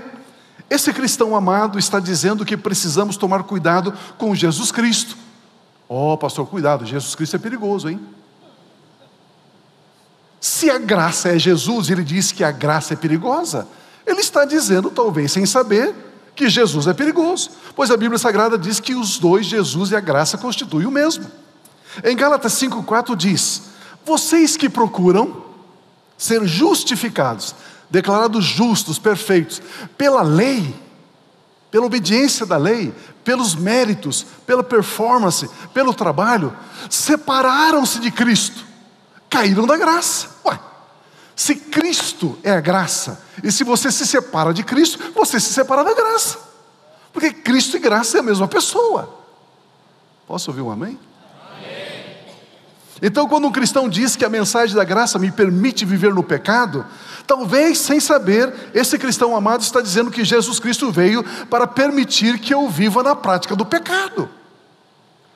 esse 0.74 0.92
cristão 0.92 1.36
amado 1.36 1.78
está 1.78 2.00
dizendo 2.00 2.44
que 2.44 2.58
precisamos 2.58 3.16
tomar 3.16 3.44
cuidado 3.44 3.94
com 4.18 4.34
Jesus 4.34 4.72
Cristo. 4.72 5.16
Oh, 5.88 6.18
pastor, 6.18 6.48
cuidado, 6.48 6.84
Jesus 6.84 7.14
Cristo 7.14 7.36
é 7.36 7.40
perigoso, 7.40 7.88
hein? 7.88 8.00
Se 10.42 10.72
a 10.72 10.80
graça 10.80 11.30
é 11.30 11.38
Jesus, 11.38 11.92
ele 11.92 12.04
diz 12.04 12.32
que 12.32 12.44
a 12.44 12.52
graça 12.52 12.94
é 12.94 12.98
perigosa, 12.98 13.68
ele 14.04 14.20
está 14.20 14.46
dizendo, 14.46 14.90
talvez 14.90 15.32
sem 15.32 15.46
saber, 15.46 15.94
que 16.36 16.50
Jesus 16.50 16.88
é 16.88 16.94
perigoso, 16.94 17.52
pois 17.76 17.92
a 17.92 17.98
Bíblia 17.98 18.18
Sagrada 18.18 18.58
diz 18.58 18.80
que 18.80 18.96
os 18.96 19.20
dois, 19.20 19.46
Jesus 19.46 19.92
e 19.92 19.96
a 19.96 20.00
graça, 20.00 20.40
constituem 20.40 20.88
o 20.88 20.92
mesmo. 20.92 21.30
Em 22.04 22.16
Gálatas 22.16 22.54
5,4 22.54 23.16
diz: 23.16 23.62
Vocês 24.04 24.58
que 24.58 24.68
procuram 24.68 25.44
ser 26.18 26.44
justificados, 26.48 27.54
declarados 27.94 28.44
justos, 28.44 28.98
perfeitos, 28.98 29.62
pela 29.96 30.24
lei, 30.24 30.76
pela 31.70 31.86
obediência 31.86 32.44
da 32.44 32.58
lei, 32.58 32.92
pelos 33.24 33.54
méritos, 33.54 34.26
pela 34.48 34.64
performance, 34.64 35.48
pelo 35.76 35.94
trabalho, 35.94 36.58
separaram-se 36.90 38.00
de 38.00 38.10
Cristo, 38.10 38.66
caíram 39.30 39.68
da 39.68 39.78
graça. 39.78 40.28
Ué, 40.44 40.60
se 41.36 41.54
Cristo 41.54 42.36
é 42.42 42.52
a 42.52 42.60
graça, 42.60 43.24
e 43.44 43.52
se 43.52 43.64
você 43.64 43.92
se 43.92 44.08
separa 44.08 44.56
de 44.56 44.64
Cristo, 44.64 45.14
você 45.14 45.40
se 45.40 45.54
separa 45.54 45.84
da 45.84 45.94
graça. 45.94 46.40
Porque 47.14 47.32
Cristo 47.32 47.78
e 47.78 47.80
graça 47.80 48.18
é 48.18 48.22
a 48.22 48.24
mesma 48.24 48.48
pessoa. 48.48 49.22
Posso 50.26 50.50
ouvir 50.50 50.62
um 50.62 50.72
amém? 50.72 50.98
amém? 51.56 51.78
Então, 53.04 53.28
quando 53.28 53.46
um 53.46 53.52
cristão 53.52 53.88
diz 53.88 54.16
que 54.16 54.26
a 54.26 54.30
mensagem 54.30 54.76
da 54.76 54.84
graça 54.84 55.20
me 55.20 55.32
permite 55.32 55.86
viver 55.86 56.12
no 56.12 56.24
pecado, 56.24 56.84
talvez 57.26 57.80
sem 57.80 58.00
saber, 58.00 58.54
esse 58.74 58.98
cristão 58.98 59.36
amado 59.36 59.62
está 59.62 59.82
dizendo 59.82 60.12
que 60.12 60.24
Jesus 60.24 60.60
Cristo 60.60 60.92
veio 60.92 61.24
para 61.50 61.68
permitir 61.68 62.40
que 62.40 62.54
eu 62.54 62.70
viva 62.70 63.04
na 63.04 63.16
prática 63.16 63.56
do 63.56 63.66
pecado. 63.66 64.30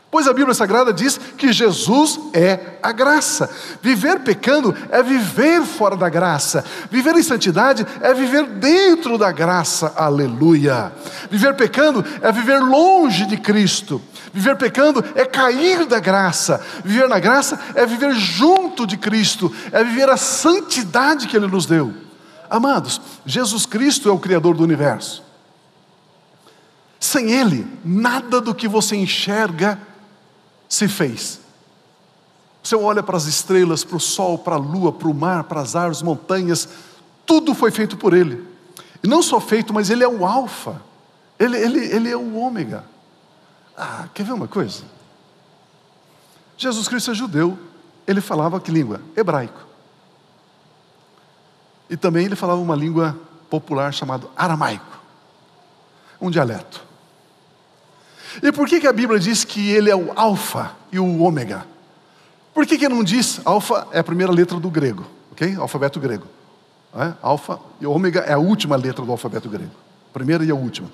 Pois 0.10 0.26
a 0.26 0.34
Bíblia 0.34 0.54
Sagrada 0.54 0.94
diz 0.94 1.20
que 1.38 1.52
Jesus 1.52 2.18
é 2.34 2.78
a 2.82 2.94
graça. 2.94 3.50
Viver 3.82 4.22
pecando 4.22 4.74
é 4.90 5.04
viver 5.04 5.64
fora 5.64 5.98
da 5.98 6.08
graça. 6.08 6.64
Viver 6.90 7.14
em 7.16 7.24
santidade 7.24 7.86
é 8.02 8.14
viver 8.14 8.46
dentro 8.46 9.18
da 9.18 9.32
graça. 9.34 9.94
Aleluia. 9.98 10.94
Viver 11.30 11.56
pecando 11.56 12.06
é 12.22 12.32
viver 12.32 12.60
longe 12.60 13.26
de 13.26 13.36
Cristo. 13.36 14.02
Viver 14.38 14.56
pecando 14.56 15.04
é 15.16 15.26
cair 15.26 15.84
da 15.88 16.00
graça. 16.00 16.64
Viver 16.86 17.10
na 17.10 17.18
graça 17.18 17.60
é 17.74 17.88
viver 17.88 18.14
junto 18.14 18.86
de 18.86 18.96
Cristo. 18.96 19.52
É 19.72 19.84
viver 19.84 20.08
a 20.12 20.16
santidade 20.16 21.28
que 21.28 21.36
Ele 21.36 21.48
nos 21.48 21.66
deu. 21.66 21.92
Amados, 22.48 23.02
Jesus 23.26 23.66
Cristo 23.66 24.08
é 24.08 24.12
o 24.12 24.20
Criador 24.20 24.56
do 24.56 24.64
universo. 24.64 25.24
Sem 27.00 27.32
Ele, 27.32 27.66
nada 27.84 28.40
do 28.40 28.54
que 28.54 28.68
você 28.68 28.96
enxerga 28.96 29.80
se 30.70 30.88
fez. 30.88 31.40
Você 32.62 32.76
olha 32.76 33.02
para 33.02 33.18
as 33.18 33.26
estrelas, 33.26 33.84
para 33.84 33.98
o 33.98 34.00
sol, 34.00 34.38
para 34.38 34.54
a 34.54 34.60
lua, 34.60 34.92
para 34.92 35.08
o 35.08 35.16
mar, 35.16 35.46
para 35.46 35.62
as 35.62 35.76
árvores, 35.76 36.04
montanhas, 36.04 36.70
tudo 37.26 37.56
foi 37.56 37.72
feito 37.72 37.98
por 37.98 38.14
Ele. 38.14 38.46
E 39.02 39.08
não 39.08 39.24
só 39.24 39.40
feito, 39.40 39.74
mas 39.74 39.90
Ele 39.90 40.04
é 40.04 40.08
o 40.08 40.24
Alfa, 40.28 40.80
Ele, 41.40 41.58
ele, 41.58 41.80
ele 41.86 42.12
é 42.12 42.16
o 42.16 42.36
Ômega. 42.36 42.97
Ah, 43.78 44.08
quer 44.14 44.24
ver 44.24 44.34
uma 44.34 44.48
coisa? 44.48 44.84
Jesus 46.58 46.88
Cristo 46.88 47.12
é 47.12 47.14
judeu, 47.14 47.58
ele 48.08 48.20
falava 48.20 48.60
que 48.60 48.72
língua? 48.72 49.00
Hebraico. 49.16 49.68
E 51.88 51.96
também 51.96 52.26
ele 52.26 52.36
falava 52.36 52.60
uma 52.60 52.76
língua 52.76 53.16
popular 53.50 53.94
chamada 53.94 54.28
aramaico, 54.36 55.00
um 56.20 56.32
dialeto. 56.32 56.84
E 58.42 58.52
por 58.52 58.68
que, 58.68 58.80
que 58.80 58.88
a 58.88 58.94
Bíblia 58.94 59.20
diz 59.20 59.44
que 59.44 59.70
ele 59.70 59.90
é 59.90 59.96
o 59.96 60.12
alfa 60.16 60.72
e 60.92 61.00
o 61.00 61.20
ômega? 61.20 61.66
Por 62.54 62.66
que, 62.66 62.78
que 62.78 62.90
não 62.90 63.04
diz? 63.04 63.40
Alfa 63.46 63.88
é 63.92 64.00
a 64.00 64.04
primeira 64.04 64.32
letra 64.32 64.60
do 64.60 64.70
grego, 64.70 65.06
ok? 65.32 65.56
Alfabeto 65.56 66.00
grego. 66.00 66.26
É? 66.96 67.14
Alfa 67.22 67.60
e 67.80 67.86
ômega 67.86 68.22
é 68.22 68.34
a 68.34 68.40
última 68.40 68.76
letra 68.76 69.06
do 69.06 69.12
alfabeto 69.12 69.48
grego. 69.48 69.72
Primeira 70.12 70.44
e 70.44 70.50
a 70.50 70.56
última. 70.56 70.90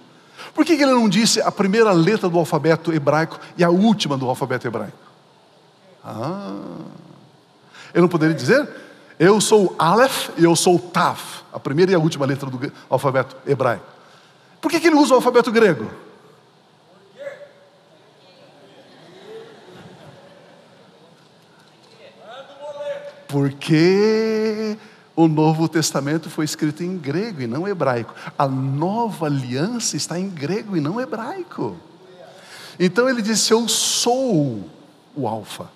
Por 0.53 0.65
que, 0.65 0.73
ele 0.73 0.85
não 0.85 1.07
disse 1.07 1.41
a 1.41 1.51
primeira 1.51 1.91
letra 1.91 2.29
do 2.29 2.37
alfabeto 2.37 2.93
hebraico 2.93 3.39
e 3.57 3.63
a 3.63 3.69
última 3.69 4.17
do 4.17 4.27
alfabeto 4.27 4.67
hebraico? 4.67 4.97
Ah. 6.03 6.55
Eu 7.93 8.01
não 8.01 8.09
poderia 8.09 8.35
dizer? 8.35 8.67
Eu 9.19 9.39
sou 9.39 9.75
Aleph 9.77 10.29
e 10.37 10.43
eu 10.43 10.55
sou 10.55 10.79
Tav, 10.79 11.19
a 11.53 11.59
primeira 11.59 11.91
e 11.91 11.95
a 11.95 11.99
última 11.99 12.25
letra 12.25 12.49
do 12.49 12.71
alfabeto 12.89 13.37
hebraico. 13.45 13.85
Por 14.59 14.71
que 14.71 14.87
ele 14.87 14.95
usa 14.95 15.13
o 15.13 15.17
alfabeto 15.17 15.51
grego? 15.51 15.89
Porque 23.27 24.77
o 25.15 25.27
Novo 25.27 25.67
Testamento 25.67 26.29
foi 26.29 26.45
escrito 26.45 26.83
em 26.83 26.97
grego 26.97 27.41
e 27.41 27.47
não 27.47 27.67
hebraico. 27.67 28.13
A 28.37 28.47
nova 28.47 29.27
aliança 29.27 29.95
está 29.95 30.19
em 30.19 30.29
grego 30.29 30.75
e 30.75 30.81
não 30.81 30.99
hebraico. 30.99 31.77
Então 32.79 33.07
ele 33.07 33.21
disse: 33.21 33.51
Eu 33.53 33.67
sou 33.67 34.69
o 35.15 35.27
Alfa, 35.27 35.69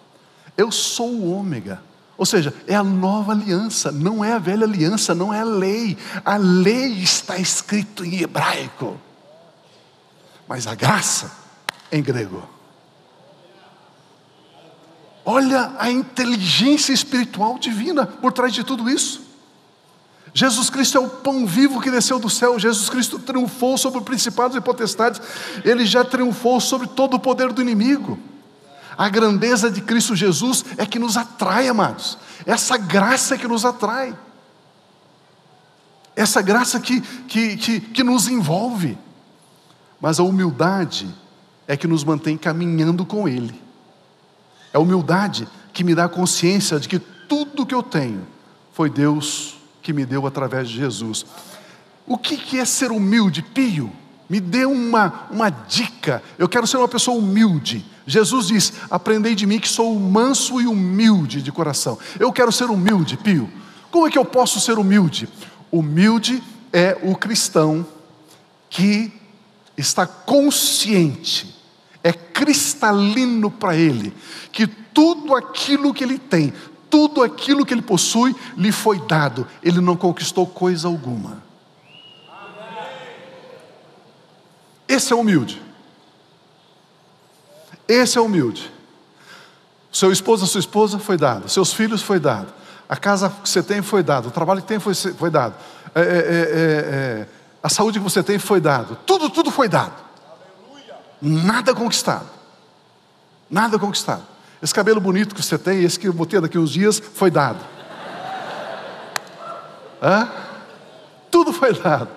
eu 0.55 0.71
sou 0.71 1.09
o 1.09 1.31
Ômega. 1.31 1.81
Ou 2.17 2.25
seja, 2.25 2.51
é 2.65 2.73
a 2.73 2.83
nova 2.83 3.31
aliança, 3.31 3.91
não 3.91 4.25
é 4.25 4.33
a 4.33 4.39
velha 4.39 4.65
aliança, 4.65 5.13
não 5.13 5.31
é 5.31 5.41
a 5.41 5.45
lei. 5.45 5.95
A 6.25 6.35
lei 6.35 6.93
está 6.93 7.37
escrito 7.37 8.03
em 8.03 8.21
hebraico, 8.21 8.99
mas 10.47 10.65
a 10.65 10.73
graça 10.73 11.31
em 11.91 12.01
grego. 12.01 12.41
Olha 15.23 15.73
a 15.77 15.91
inteligência 15.91 16.91
espiritual 16.91 17.59
divina 17.59 18.07
por 18.07 18.33
trás 18.33 18.51
de 18.51 18.63
tudo 18.63 18.89
isso. 18.89 19.26
Jesus 20.37 20.69
Cristo 20.69 20.99
é 20.99 21.01
o 21.01 21.09
pão 21.09 21.47
vivo 21.47 21.81
que 21.81 21.89
desceu 21.89 22.19
do 22.19 22.29
céu. 22.29 22.59
Jesus 22.59 22.91
Cristo 22.91 23.17
triunfou 23.17 23.75
sobre 23.75 24.01
principados 24.01 24.55
e 24.55 24.61
potestades. 24.61 25.19
Ele 25.65 25.83
já 25.83 26.05
triunfou 26.05 26.61
sobre 26.61 26.85
todo 26.85 27.15
o 27.15 27.19
poder 27.19 27.51
do 27.51 27.59
inimigo. 27.59 28.19
A 28.95 29.09
grandeza 29.09 29.71
de 29.71 29.81
Cristo 29.81 30.15
Jesus 30.15 30.63
é 30.77 30.85
que 30.85 30.99
nos 30.99 31.17
atrai, 31.17 31.67
amados. 31.67 32.19
Essa 32.45 32.77
graça 32.77 33.33
é 33.33 33.37
que 33.39 33.47
nos 33.47 33.65
atrai. 33.65 34.15
Essa 36.15 36.39
graça 36.39 36.79
que, 36.79 37.01
que, 37.01 37.57
que, 37.57 37.79
que 37.79 38.03
nos 38.03 38.27
envolve. 38.27 38.95
Mas 39.99 40.19
a 40.19 40.23
humildade 40.23 41.11
é 41.67 41.75
que 41.75 41.87
nos 41.87 42.03
mantém 42.03 42.37
caminhando 42.37 43.03
com 43.07 43.27
Ele. 43.27 43.59
É 44.71 44.77
a 44.77 44.79
humildade 44.79 45.47
que 45.73 45.83
me 45.83 45.95
dá 45.95 46.07
consciência 46.07 46.79
de 46.79 46.87
que 46.87 46.99
tudo 46.99 47.65
que 47.65 47.73
eu 47.73 47.81
tenho 47.81 48.27
foi 48.71 48.87
Deus 48.87 49.56
que 49.87 49.93
me 49.93 50.05
deu 50.05 50.27
através 50.27 50.67
de 50.67 50.75
Jesus. 50.75 51.25
O 52.05 52.17
que 52.17 52.59
é 52.59 52.65
ser 52.65 52.91
humilde, 52.91 53.41
pio? 53.41 53.89
Me 54.29 54.41
dê 54.41 54.65
uma, 54.65 55.29
uma 55.31 55.49
dica. 55.49 56.21
Eu 56.37 56.49
quero 56.49 56.67
ser 56.67 56.75
uma 56.75 56.89
pessoa 56.89 57.17
humilde. 57.17 57.85
Jesus 58.05 58.47
diz: 58.47 58.73
Aprendei 58.91 59.33
de 59.33 59.45
mim 59.45 59.59
que 59.59 59.69
sou 59.69 59.97
manso 59.97 60.59
e 60.59 60.67
humilde 60.67 61.41
de 61.41 61.53
coração. 61.53 61.97
Eu 62.19 62.33
quero 62.33 62.51
ser 62.51 62.65
humilde, 62.65 63.15
pio. 63.15 63.49
Como 63.89 64.05
é 64.05 64.11
que 64.11 64.17
eu 64.17 64.25
posso 64.25 64.59
ser 64.59 64.77
humilde? 64.77 65.29
Humilde 65.71 66.43
é 66.73 66.97
o 67.01 67.15
cristão 67.15 67.87
que 68.69 69.09
está 69.77 70.05
consciente 70.05 71.55
é 72.03 72.13
cristalino 72.13 73.51
para 73.51 73.75
ele 73.75 74.13
que 74.51 74.65
tudo 74.65 75.35
aquilo 75.35 75.93
que 75.93 76.03
ele 76.03 76.17
tem, 76.17 76.53
tudo 76.89 77.23
aquilo 77.23 77.65
que 77.65 77.73
ele 77.73 77.81
possui, 77.81 78.35
lhe 78.55 78.71
foi 78.71 78.99
dado, 78.99 79.47
ele 79.61 79.81
não 79.81 79.95
conquistou 79.95 80.45
coisa 80.45 80.87
alguma. 80.87 81.43
Esse 84.87 85.11
é 85.11 85.15
humilde. 85.15 85.61
Esse 87.87 88.17
é 88.17 88.21
humilde. 88.21 88.71
Seu 89.91 90.11
esposo, 90.11 90.45
sua 90.45 90.59
esposa 90.59 90.99
foi 90.99 91.17
dado, 91.17 91.49
seus 91.49 91.73
filhos 91.73 92.01
foi 92.01 92.19
dado, 92.19 92.53
a 92.87 92.95
casa 92.95 93.29
que 93.29 93.49
você 93.49 93.63
tem 93.63 93.81
foi 93.81 94.03
dado, 94.03 94.27
o 94.27 94.31
trabalho 94.31 94.61
que 94.61 94.67
tem 94.67 94.79
foi, 94.79 94.93
foi 94.93 95.29
dado, 95.29 95.55
é, 95.95 96.01
é, 96.01 96.03
é, 96.03 96.09
é, 96.09 97.21
é 97.21 97.27
a 97.63 97.69
saúde 97.69 97.97
que 97.99 98.03
você 98.03 98.21
tem 98.21 98.37
foi 98.37 98.61
dado, 98.61 98.97
tudo, 99.05 99.29
tudo 99.29 99.49
foi 99.49 99.67
dado 99.67 100.07
nada 101.21 101.73
conquistado. 101.73 102.27
Nada 103.49 103.79
conquistado. 103.79 104.23
Esse 104.61 104.73
cabelo 104.73 104.99
bonito 104.99 105.35
que 105.35 105.43
você 105.43 105.57
tem, 105.57 105.83
esse 105.83 105.99
que 105.99 106.07
eu 106.07 106.13
botei 106.13 106.39
daqui 106.41 106.57
uns 106.57 106.71
dias, 106.71 106.99
foi 106.99 107.29
dado. 107.29 107.63
Hã? 110.01 110.29
Tudo 111.29 111.53
foi 111.53 111.73
dado. 111.73 112.09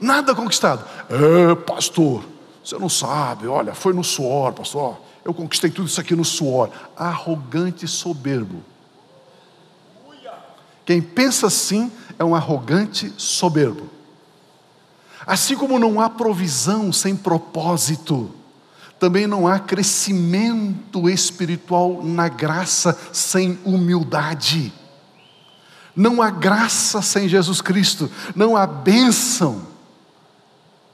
Nada 0.00 0.34
conquistado. 0.34 0.84
É, 1.08 1.54
pastor, 1.54 2.24
você 2.64 2.76
não 2.76 2.88
sabe, 2.88 3.46
olha, 3.46 3.74
foi 3.74 3.92
no 3.92 4.02
suor, 4.02 4.52
pastor. 4.52 4.98
Eu 5.24 5.32
conquistei 5.32 5.70
tudo 5.70 5.86
isso 5.86 6.00
aqui 6.00 6.16
no 6.16 6.24
suor. 6.24 6.70
Arrogante 6.96 7.84
e 7.84 7.88
soberbo. 7.88 8.62
Quem 10.84 11.00
pensa 11.00 11.46
assim 11.46 11.92
é 12.18 12.24
um 12.24 12.34
arrogante 12.34 13.12
soberbo. 13.16 13.88
Assim 15.24 15.56
como 15.56 15.78
não 15.78 16.00
há 16.00 16.10
provisão 16.10 16.92
sem 16.92 17.14
propósito, 17.14 18.34
também 19.02 19.26
não 19.26 19.48
há 19.48 19.58
crescimento 19.58 21.10
espiritual 21.10 22.04
na 22.04 22.28
graça 22.28 22.96
sem 23.12 23.58
humildade. 23.64 24.72
Não 25.96 26.22
há 26.22 26.30
graça 26.30 27.02
sem 27.02 27.28
Jesus 27.28 27.60
Cristo, 27.60 28.08
não 28.36 28.56
há 28.56 28.64
bênção, 28.64 29.66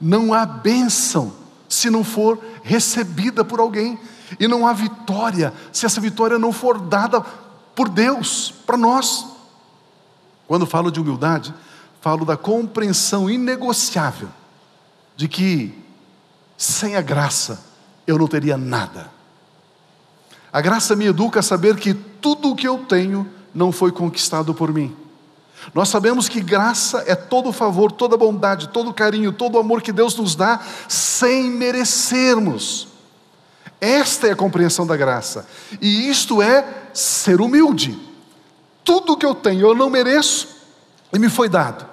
não 0.01 0.33
há 0.33 0.43
bênção 0.43 1.31
se 1.69 1.91
não 1.91 2.03
for 2.03 2.43
recebida 2.63 3.45
por 3.45 3.59
alguém, 3.59 3.99
e 4.39 4.47
não 4.47 4.65
há 4.65 4.73
vitória 4.73 5.53
se 5.71 5.85
essa 5.85 6.01
vitória 6.01 6.39
não 6.39 6.51
for 6.51 6.81
dada 6.81 7.21
por 7.75 7.89
Deus 7.89 8.51
para 8.65 8.75
nós. 8.75 9.23
Quando 10.47 10.65
falo 10.65 10.91
de 10.91 10.99
humildade, 10.99 11.53
falo 12.01 12.25
da 12.25 12.35
compreensão 12.35 13.29
inegociável 13.29 14.29
de 15.15 15.27
que 15.27 15.77
sem 16.57 16.95
a 16.95 17.01
graça 17.01 17.68
eu 18.09 18.17
não 18.17 18.27
teria 18.27 18.57
nada. 18.57 19.09
A 20.51 20.61
graça 20.61 20.95
me 20.95 21.05
educa 21.05 21.39
a 21.39 21.43
saber 21.43 21.75
que 21.75 21.93
tudo 21.93 22.51
o 22.51 22.55
que 22.55 22.67
eu 22.67 22.79
tenho 22.79 23.27
não 23.53 23.71
foi 23.71 23.91
conquistado 23.91 24.53
por 24.53 24.73
mim. 24.73 24.95
Nós 25.73 25.89
sabemos 25.89 26.29
que 26.29 26.41
graça 26.41 27.03
é 27.05 27.15
todo 27.15 27.49
o 27.49 27.53
favor, 27.53 27.91
toda 27.91 28.17
bondade, 28.17 28.69
todo 28.69 28.89
o 28.89 28.93
carinho, 28.93 29.31
todo 29.31 29.55
o 29.55 29.59
amor 29.59 29.81
que 29.81 29.91
Deus 29.91 30.15
nos 30.15 30.35
dá 30.35 30.59
sem 30.87 31.49
merecermos. 31.51 32.87
Esta 33.81 34.27
é 34.27 34.31
a 34.31 34.35
compreensão 34.35 34.87
da 34.87 34.97
graça. 34.97 35.47
E 35.81 36.09
isto 36.09 36.41
é 36.41 36.65
ser 36.93 37.41
humilde 37.41 38.09
tudo 38.89 39.15
que 39.15 39.25
eu 39.25 39.35
tenho 39.35 39.67
eu 39.67 39.75
não 39.75 39.87
mereço 39.87 40.47
e 41.13 41.19
me 41.19 41.29
foi 41.29 41.47
dado. 41.47 41.85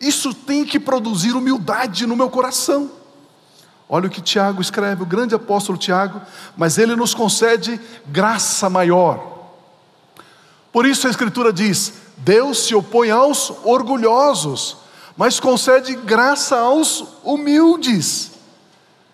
Isso 0.00 0.32
tem 0.32 0.64
que 0.64 0.80
produzir 0.80 1.32
humildade 1.32 2.06
no 2.06 2.16
meu 2.16 2.30
coração. 2.30 2.90
Olha 3.88 4.06
o 4.06 4.10
que 4.10 4.22
Tiago 4.22 4.62
escreve, 4.62 5.02
o 5.02 5.06
grande 5.06 5.34
apóstolo 5.34 5.76
Tiago, 5.76 6.20
mas 6.56 6.78
ele 6.78 6.96
nos 6.96 7.14
concede 7.14 7.80
graça 8.06 8.70
maior. 8.70 9.34
Por 10.72 10.86
isso 10.86 11.06
a 11.06 11.10
Escritura 11.10 11.52
diz: 11.52 11.92
Deus 12.16 12.66
se 12.66 12.74
opõe 12.74 13.10
aos 13.10 13.52
orgulhosos, 13.62 14.78
mas 15.16 15.38
concede 15.38 15.94
graça 15.94 16.58
aos 16.58 17.04
humildes. 17.22 18.32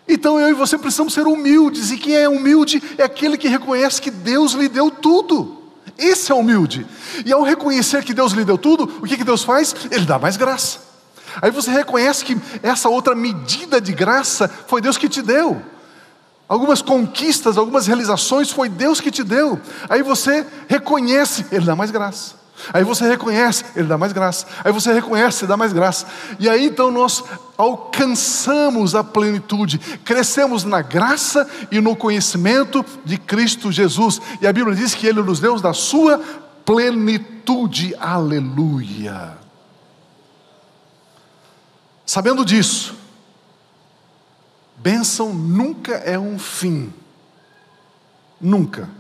Então 0.08 0.40
eu 0.40 0.48
e 0.48 0.54
você 0.54 0.78
precisamos 0.78 1.12
ser 1.12 1.26
humildes, 1.26 1.90
e 1.90 1.98
quem 1.98 2.16
é 2.16 2.28
humilde 2.28 2.82
é 2.96 3.02
aquele 3.02 3.36
que 3.36 3.48
reconhece 3.48 4.00
que 4.00 4.10
Deus 4.10 4.52
lhe 4.52 4.68
deu 4.68 4.90
tudo. 4.90 5.58
Esse 5.98 6.32
é 6.32 6.34
humilde. 6.34 6.86
E 7.26 7.32
ao 7.32 7.42
reconhecer 7.42 8.02
que 8.04 8.14
Deus 8.14 8.32
lhe 8.32 8.44
deu 8.44 8.56
tudo, 8.56 8.84
o 9.00 9.06
que, 9.06 9.16
que 9.16 9.24
Deus 9.24 9.44
faz? 9.44 9.74
Ele 9.90 10.06
dá 10.06 10.18
mais 10.18 10.36
graça. 10.36 10.89
Aí 11.40 11.50
você 11.50 11.70
reconhece 11.70 12.24
que 12.24 12.36
essa 12.62 12.88
outra 12.88 13.14
medida 13.14 13.80
de 13.80 13.92
graça 13.92 14.48
foi 14.66 14.80
Deus 14.80 14.96
que 14.96 15.08
te 15.08 15.22
deu. 15.22 15.62
Algumas 16.48 16.82
conquistas, 16.82 17.56
algumas 17.56 17.86
realizações 17.86 18.50
foi 18.50 18.68
Deus 18.68 19.00
que 19.00 19.10
te 19.10 19.22
deu. 19.22 19.60
Aí 19.88 20.02
você 20.02 20.44
reconhece, 20.66 21.46
Ele 21.52 21.64
dá 21.64 21.76
mais 21.76 21.92
graça. 21.92 22.34
Aí 22.72 22.84
você 22.84 23.08
reconhece, 23.08 23.64
Ele 23.74 23.86
dá 23.86 23.96
mais 23.96 24.12
graça. 24.12 24.46
Aí 24.64 24.72
você 24.72 24.92
reconhece, 24.92 25.44
Ele 25.44 25.48
dá 25.48 25.56
mais 25.56 25.72
graça. 25.72 26.06
E 26.38 26.48
aí 26.48 26.66
então 26.66 26.90
nós 26.90 27.22
alcançamos 27.56 28.94
a 28.94 29.04
plenitude, 29.04 29.78
crescemos 30.04 30.64
na 30.64 30.82
graça 30.82 31.48
e 31.70 31.80
no 31.80 31.94
conhecimento 31.94 32.84
de 33.04 33.16
Cristo 33.16 33.70
Jesus. 33.70 34.20
E 34.40 34.46
a 34.46 34.52
Bíblia 34.52 34.74
diz 34.74 34.94
que 34.94 35.06
Ele 35.06 35.22
nos 35.22 35.40
deu 35.40 35.58
da 35.60 35.72
sua 35.72 36.20
plenitude. 36.64 37.94
Aleluia. 37.98 39.39
Sabendo 42.10 42.44
disso, 42.44 42.96
bênção 44.78 45.32
nunca 45.32 45.92
é 45.92 46.18
um 46.18 46.40
fim. 46.40 46.92
Nunca. 48.40 48.90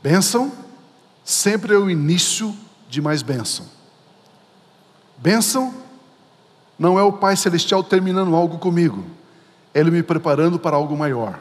Bênção 0.00 0.52
sempre 1.24 1.74
é 1.74 1.76
o 1.76 1.90
início 1.90 2.56
de 2.88 3.02
mais 3.02 3.20
bênção. 3.20 3.66
Bênção 5.16 5.74
não 6.78 7.00
é 7.00 7.02
o 7.02 7.14
Pai 7.14 7.34
Celestial 7.34 7.82
terminando 7.82 8.36
algo 8.36 8.58
comigo, 8.58 9.04
é 9.74 9.80
Ele 9.80 9.90
me 9.90 10.00
preparando 10.00 10.56
para 10.56 10.76
algo 10.76 10.96
maior. 10.96 11.40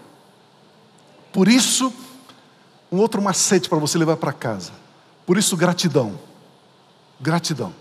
Por 1.32 1.48
isso, 1.48 1.94
um 2.92 2.98
outro 2.98 3.22
macete 3.22 3.70
para 3.70 3.78
você 3.78 3.96
levar 4.00 4.18
para 4.18 4.34
casa. 4.34 4.72
Por 5.24 5.38
isso, 5.38 5.56
gratidão. 5.56 6.20
Gratidão. 7.22 7.72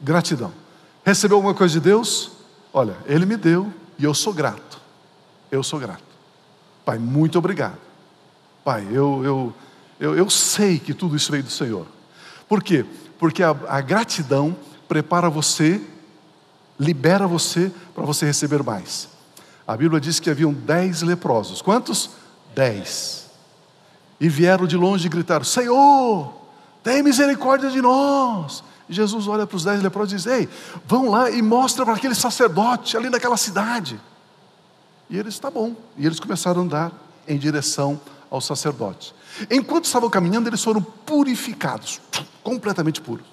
Gratidão. 0.00 0.63
Recebeu 1.04 1.36
alguma 1.36 1.54
coisa 1.54 1.74
de 1.74 1.80
Deus? 1.80 2.32
Olha, 2.72 2.96
Ele 3.06 3.26
me 3.26 3.36
deu 3.36 3.72
e 3.98 4.04
eu 4.04 4.14
sou 4.14 4.32
grato. 4.32 4.80
Eu 5.50 5.62
sou 5.62 5.78
grato. 5.78 6.02
Pai, 6.84 6.98
muito 6.98 7.38
obrigado. 7.38 7.78
Pai, 8.64 8.86
eu, 8.90 9.22
eu, 9.24 9.54
eu, 10.00 10.16
eu 10.16 10.30
sei 10.30 10.78
que 10.78 10.94
tudo 10.94 11.14
isso 11.14 11.30
veio 11.30 11.44
do 11.44 11.50
Senhor. 11.50 11.86
Por 12.48 12.62
quê? 12.62 12.84
Porque 13.18 13.42
a, 13.42 13.54
a 13.68 13.80
gratidão 13.80 14.56
prepara 14.88 15.28
você, 15.28 15.80
libera 16.78 17.26
você 17.26 17.70
para 17.94 18.04
você 18.04 18.24
receber 18.24 18.62
mais. 18.62 19.08
A 19.66 19.76
Bíblia 19.76 20.00
diz 20.00 20.18
que 20.20 20.30
haviam 20.30 20.52
dez 20.52 21.02
leprosos. 21.02 21.62
Quantos? 21.62 22.10
Dez. 22.54 23.30
E 24.20 24.28
vieram 24.28 24.66
de 24.66 24.76
longe 24.76 25.06
e 25.06 25.10
gritaram: 25.10 25.44
Senhor, 25.44 26.34
tem 26.82 27.02
misericórdia 27.02 27.70
de 27.70 27.80
nós. 27.80 28.62
Jesus 28.88 29.26
olha 29.26 29.46
para 29.46 29.56
os 29.56 29.64
dez 29.64 29.82
leprosos 29.82 30.12
e 30.12 30.16
diz: 30.16 30.26
Ei, 30.26 30.48
vão 30.86 31.10
lá 31.10 31.30
e 31.30 31.40
mostra 31.40 31.84
para 31.84 31.94
aquele 31.94 32.14
sacerdote 32.14 32.96
ali 32.96 33.08
naquela 33.08 33.36
cidade. 33.36 33.98
E 35.08 35.18
eles, 35.18 35.34
está 35.34 35.50
bom. 35.50 35.74
E 35.96 36.04
eles 36.06 36.20
começaram 36.20 36.60
a 36.60 36.64
andar 36.64 36.92
em 37.26 37.38
direção 37.38 38.00
ao 38.30 38.40
sacerdote. 38.40 39.14
Enquanto 39.50 39.84
estavam 39.84 40.10
caminhando, 40.10 40.48
eles 40.48 40.62
foram 40.62 40.82
purificados, 40.82 42.00
completamente 42.42 43.00
puros. 43.00 43.26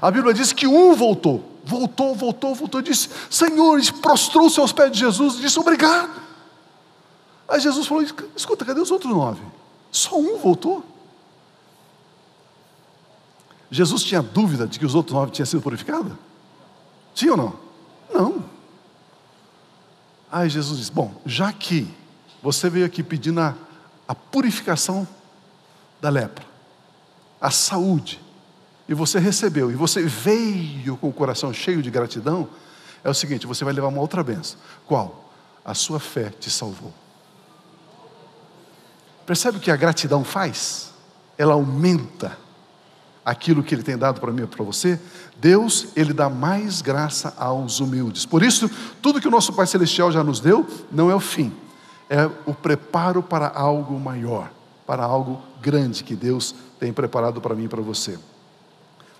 A 0.00 0.10
Bíblia 0.10 0.34
diz 0.34 0.52
que 0.52 0.66
um 0.66 0.94
voltou, 0.94 1.44
voltou, 1.64 2.14
voltou, 2.14 2.54
voltou, 2.54 2.82
disse: 2.82 3.08
Senhor, 3.30 3.80
prostrou-se 4.00 4.58
aos 4.58 4.72
pés 4.72 4.92
de 4.92 4.98
Jesus 4.98 5.36
e 5.36 5.40
disse: 5.40 5.58
Obrigado. 5.58 6.10
Aí 7.48 7.60
Jesus 7.60 7.86
falou: 7.86 8.04
Escuta, 8.36 8.64
cadê 8.64 8.80
os 8.80 8.90
outros 8.90 9.12
nove? 9.12 9.40
Só 9.90 10.18
um 10.18 10.38
voltou. 10.38 10.84
Jesus 13.70 14.02
tinha 14.02 14.22
dúvida 14.22 14.66
de 14.66 14.78
que 14.78 14.86
os 14.86 14.94
outros 14.94 15.14
nove 15.14 15.32
tinham 15.32 15.46
sido 15.46 15.60
purificados? 15.60 16.12
Tinha 17.14 17.32
ou 17.32 17.36
não? 17.36 17.60
Não. 18.12 18.44
Aí 20.30 20.48
Jesus 20.48 20.78
disse: 20.78 20.92
Bom, 20.92 21.20
já 21.26 21.52
que 21.52 21.92
você 22.42 22.70
veio 22.70 22.86
aqui 22.86 23.02
pedindo 23.02 23.40
a, 23.40 23.54
a 24.06 24.14
purificação 24.14 25.06
da 26.00 26.08
lepra, 26.08 26.46
a 27.40 27.50
saúde, 27.50 28.20
e 28.88 28.94
você 28.94 29.18
recebeu, 29.18 29.70
e 29.70 29.74
você 29.74 30.02
veio 30.02 30.96
com 30.96 31.08
o 31.08 31.12
coração 31.12 31.52
cheio 31.52 31.82
de 31.82 31.90
gratidão, 31.90 32.48
é 33.04 33.10
o 33.10 33.14
seguinte: 33.14 33.46
você 33.46 33.64
vai 33.64 33.74
levar 33.74 33.88
uma 33.88 34.00
outra 34.00 34.22
benção. 34.22 34.58
Qual? 34.86 35.30
A 35.64 35.74
sua 35.74 36.00
fé 36.00 36.30
te 36.30 36.50
salvou. 36.50 36.94
Percebe 39.26 39.58
o 39.58 39.60
que 39.60 39.70
a 39.70 39.76
gratidão 39.76 40.24
faz? 40.24 40.90
Ela 41.36 41.52
aumenta 41.52 42.38
aquilo 43.30 43.62
que 43.62 43.74
Ele 43.74 43.82
tem 43.82 43.96
dado 43.96 44.20
para 44.20 44.32
mim 44.32 44.42
e 44.42 44.46
para 44.46 44.64
você. 44.64 44.98
Deus, 45.36 45.88
Ele 45.94 46.12
dá 46.12 46.28
mais 46.28 46.80
graça 46.80 47.34
aos 47.36 47.80
humildes. 47.80 48.24
Por 48.24 48.42
isso, 48.42 48.70
tudo 49.02 49.20
que 49.20 49.28
o 49.28 49.30
nosso 49.30 49.52
Pai 49.52 49.66
Celestial 49.66 50.10
já 50.10 50.24
nos 50.24 50.40
deu, 50.40 50.66
não 50.90 51.10
é 51.10 51.14
o 51.14 51.20
fim, 51.20 51.52
é 52.08 52.28
o 52.46 52.54
preparo 52.54 53.22
para 53.22 53.48
algo 53.48 53.98
maior 53.98 54.50
para 54.88 55.04
algo 55.04 55.42
grande 55.60 56.02
que 56.02 56.16
Deus 56.16 56.54
tem 56.80 56.94
preparado 56.94 57.42
para 57.42 57.54
mim 57.54 57.64
e 57.64 57.68
para 57.68 57.82
você. 57.82 58.18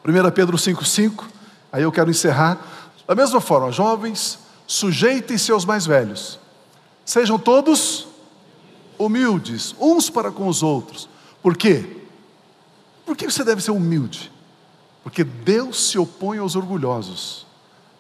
1 0.03 0.31
Pedro 0.31 0.57
5,5, 0.57 1.25
aí 1.71 1.83
eu 1.83 1.93
quero 1.93 2.09
encerrar. 2.09 2.59
Da 3.07 3.15
mesma 3.15 3.39
forma, 3.39 3.71
jovens, 3.71 4.39
sujeitem-se 4.67 5.53
aos 5.53 5.67
mais 5.67 5.85
velhos, 5.85 6.41
sejam 7.05 7.39
todos 7.39 8.09
humildes, 8.99 9.75
uns 9.79 10.09
para 10.09 10.31
com 10.31 10.49
os 10.49 10.63
outros. 10.63 11.07
Por 11.43 11.55
quê? 11.55 11.98
Por 13.09 13.17
que 13.17 13.25
você 13.25 13.43
deve 13.43 13.63
ser 13.63 13.71
humilde? 13.71 14.31
Porque 15.03 15.25
Deus 15.25 15.89
se 15.89 15.99
opõe 15.99 16.37
aos 16.37 16.55
orgulhosos, 16.55 17.47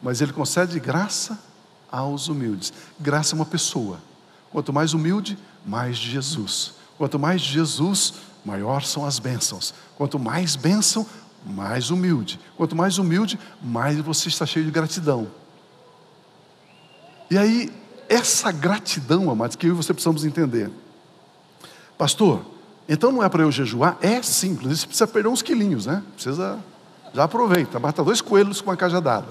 mas 0.03 0.21
Ele 0.21 0.35
concede 0.35 0.79
graça 0.79 1.43
aos 1.91 2.29
humildes. 2.29 2.75
Graça 3.01 3.35
é 3.35 3.37
uma 3.37 3.47
pessoa. 3.47 4.03
Quanto 4.53 4.71
mais 4.71 4.93
humilde, 4.93 5.39
mais 5.65 5.97
de 5.97 6.11
Jesus. 6.11 6.75
Quanto 6.99 7.19
mais 7.19 7.41
de 7.41 7.51
Jesus, 7.51 8.17
maior 8.45 8.83
são 8.83 9.07
as 9.07 9.19
bênçãos. 9.19 9.73
Quanto 9.97 10.19
mais 10.19 10.57
bênção, 10.57 11.07
mais 11.43 11.89
humilde. 11.89 12.39
Quanto 12.55 12.77
mais 12.77 12.99
humilde, 12.99 13.41
mais 13.63 13.99
você 14.01 14.29
está 14.29 14.45
cheio 14.45 14.67
de 14.67 14.71
gratidão. 14.71 15.27
E 17.31 17.39
aí, 17.39 17.73
essa 18.11 18.53
gratidão, 18.53 19.31
amados, 19.31 19.57
que 19.57 19.69
eu 19.69 19.71
e 19.71 19.75
você 19.75 19.95
precisamos 19.95 20.27
entender. 20.27 20.71
Pastor, 21.97 22.58
então 22.89 23.13
não 23.13 23.23
é 23.23 23.29
para 23.29 23.43
eu 23.43 23.53
jejuar? 23.53 23.99
É 24.01 24.23
simples, 24.23 24.81
você 24.81 24.87
precisa 24.87 25.07
perder 25.07 25.29
uns 25.29 25.43
quilinhos, 25.43 25.85
né? 25.85 26.03
Precisa, 26.15 26.59
já 27.13 27.25
aproveita, 27.25 27.79
mata 27.79 28.03
dois 28.03 28.21
coelhos 28.21 28.61
com 28.61 28.71
uma 28.71 28.77
cajadada. 28.77 29.29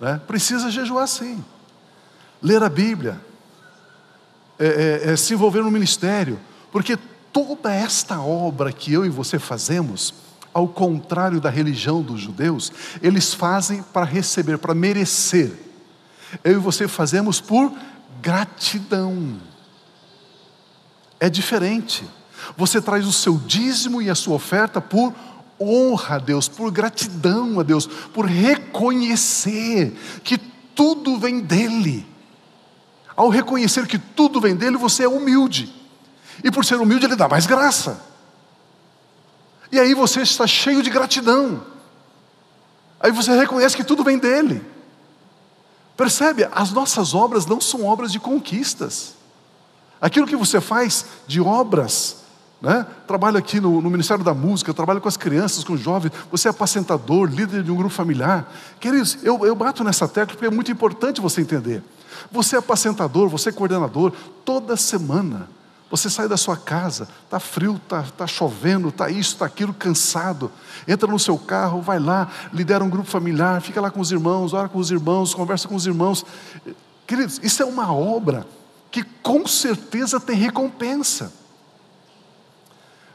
Né? 0.00 0.18
Precisa 0.26 0.70
jejuar 0.70 1.06
sim. 1.06 1.44
Ler 2.42 2.62
a 2.62 2.70
Bíblia, 2.70 3.20
é, 4.58 5.02
é, 5.04 5.12
é 5.12 5.16
se 5.16 5.34
envolver 5.34 5.62
no 5.62 5.70
ministério, 5.70 6.40
porque 6.72 6.98
toda 7.30 7.72
esta 7.72 8.20
obra 8.20 8.72
que 8.72 8.92
eu 8.92 9.04
e 9.04 9.10
você 9.10 9.38
fazemos, 9.38 10.14
ao 10.52 10.66
contrário 10.66 11.40
da 11.40 11.50
religião 11.50 12.00
dos 12.00 12.20
judeus, 12.20 12.72
eles 13.02 13.34
fazem 13.34 13.82
para 13.82 14.06
receber, 14.06 14.56
para 14.56 14.74
merecer. 14.74 15.52
Eu 16.42 16.54
e 16.54 16.56
você 16.56 16.88
fazemos 16.88 17.40
por 17.40 17.72
gratidão. 18.22 19.38
É 21.18 21.28
diferente. 21.28 22.04
Você 22.56 22.80
traz 22.80 23.06
o 23.06 23.12
seu 23.12 23.38
dízimo 23.38 24.02
e 24.02 24.10
a 24.10 24.14
sua 24.14 24.34
oferta 24.34 24.80
por 24.80 25.14
honra 25.60 26.16
a 26.16 26.18
Deus, 26.18 26.48
por 26.48 26.70
gratidão 26.70 27.60
a 27.60 27.62
Deus, 27.62 27.86
por 27.86 28.26
reconhecer 28.26 29.92
que 30.24 30.38
tudo 30.74 31.18
vem 31.18 31.40
dEle. 31.40 32.06
Ao 33.14 33.28
reconhecer 33.28 33.86
que 33.86 33.98
tudo 33.98 34.40
vem 34.40 34.56
dEle, 34.56 34.76
você 34.76 35.04
é 35.04 35.08
humilde. 35.08 35.74
E 36.42 36.50
por 36.50 36.64
ser 36.64 36.76
humilde, 36.76 37.04
Ele 37.04 37.16
dá 37.16 37.28
mais 37.28 37.46
graça. 37.46 38.00
E 39.70 39.78
aí 39.78 39.94
você 39.94 40.22
está 40.22 40.46
cheio 40.46 40.82
de 40.82 40.90
gratidão. 40.90 41.62
Aí 42.98 43.12
você 43.12 43.32
reconhece 43.36 43.76
que 43.76 43.84
tudo 43.84 44.02
vem 44.02 44.18
dele. 44.18 44.64
Percebe? 45.96 46.48
As 46.50 46.72
nossas 46.72 47.14
obras 47.14 47.44
não 47.44 47.60
são 47.60 47.84
obras 47.84 48.10
de 48.10 48.18
conquistas. 48.18 49.14
Aquilo 50.00 50.26
que 50.26 50.36
você 50.36 50.60
faz 50.60 51.04
de 51.26 51.40
obras, 51.40 52.16
né? 52.60 52.86
trabalho 53.06 53.38
aqui 53.38 53.60
no, 53.60 53.80
no, 53.80 53.88
Ministério 53.88 54.22
da 54.22 54.34
Música, 54.34 54.74
trabalho 54.74 55.00
com 55.00 55.08
as 55.08 55.16
crianças, 55.16 55.64
com 55.64 55.72
os 55.72 55.80
jovens, 55.80 56.12
você 56.30 56.48
é 56.48 56.50
apacentador, 56.50 57.28
líder 57.28 57.62
de 57.62 57.70
um 57.70 57.76
grupo 57.76 57.94
familiar. 57.94 58.52
Queridos, 58.78 59.18
eu, 59.22 59.46
eu 59.46 59.54
bato 59.54 59.82
nessa 59.82 60.06
tecla 60.06 60.34
porque 60.34 60.46
é 60.46 60.50
muito 60.50 60.70
importante 60.70 61.20
você 61.20 61.40
entender. 61.40 61.82
Você 62.30 62.56
é 62.56 62.58
apacentador, 62.58 63.28
você 63.28 63.48
é 63.48 63.52
coordenador, 63.52 64.12
toda 64.44 64.76
semana 64.76 65.48
você 65.90 66.08
sai 66.08 66.28
da 66.28 66.36
sua 66.36 66.56
casa, 66.56 67.08
está 67.24 67.40
frio, 67.40 67.74
está 67.82 68.04
tá 68.16 68.26
chovendo, 68.26 68.90
está 68.90 69.10
isso, 69.10 69.32
está 69.32 69.46
aquilo, 69.46 69.74
cansado. 69.74 70.52
Entra 70.86 71.10
no 71.10 71.18
seu 71.18 71.36
carro, 71.36 71.82
vai 71.82 71.98
lá, 71.98 72.28
lidera 72.52 72.84
um 72.84 72.88
grupo 72.88 73.08
familiar, 73.10 73.60
fica 73.60 73.80
lá 73.80 73.90
com 73.90 73.98
os 74.00 74.12
irmãos, 74.12 74.52
ora 74.52 74.68
com 74.68 74.78
os 74.78 74.90
irmãos, 74.92 75.34
conversa 75.34 75.66
com 75.66 75.74
os 75.74 75.86
irmãos. 75.86 76.24
Queridos, 77.08 77.40
isso 77.42 77.60
é 77.60 77.66
uma 77.66 77.92
obra 77.92 78.46
que 78.88 79.02
com 79.02 79.44
certeza 79.48 80.20
tem 80.20 80.36
recompensa. 80.36 81.39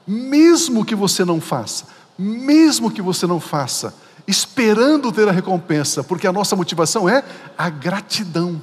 Mesmo 0.08 0.86
que 0.86 0.96
você 0.96 1.26
não 1.26 1.42
faça, 1.42 1.88
mesmo 2.18 2.92
que 2.92 3.02
você 3.02 3.26
não 3.26 3.40
faça, 3.40 3.94
esperando 4.28 5.12
ter 5.12 5.28
a 5.28 5.32
recompensa, 5.32 6.04
porque 6.04 6.28
a 6.28 6.34
nossa 6.34 6.56
motivação 6.56 7.08
é 7.08 7.24
a 7.58 7.70
gratidão. 7.70 8.62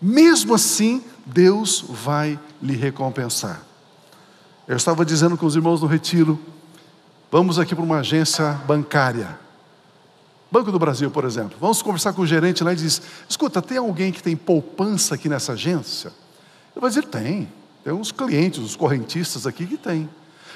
Mesmo 0.00 0.54
assim, 0.54 1.02
Deus 1.24 1.84
vai 1.88 2.38
lhe 2.60 2.74
recompensar. 2.74 3.62
Eu 4.66 4.76
estava 4.76 5.04
dizendo 5.04 5.36
com 5.36 5.46
os 5.46 5.56
irmãos 5.56 5.80
no 5.80 5.86
retiro, 5.86 6.38
vamos 7.30 7.58
aqui 7.58 7.74
para 7.74 7.84
uma 7.84 7.98
agência 7.98 8.52
bancária. 8.66 9.38
Banco 10.50 10.70
do 10.70 10.78
Brasil, 10.78 11.10
por 11.10 11.24
exemplo. 11.24 11.56
Vamos 11.58 11.80
conversar 11.80 12.12
com 12.12 12.22
o 12.22 12.26
gerente 12.26 12.62
lá 12.62 12.74
e 12.74 12.76
diz: 12.76 13.00
escuta, 13.26 13.62
tem 13.62 13.78
alguém 13.78 14.12
que 14.12 14.22
tem 14.22 14.36
poupança 14.36 15.14
aqui 15.14 15.28
nessa 15.28 15.52
agência? 15.52 16.12
Ele 16.74 16.80
vai 16.80 16.90
dizer: 16.90 17.04
tem. 17.04 17.50
Tem 17.84 17.92
uns 17.92 18.12
clientes, 18.12 18.60
uns 18.60 18.76
correntistas 18.76 19.46
aqui 19.46 19.66
que 19.66 19.76
tem. 19.76 20.08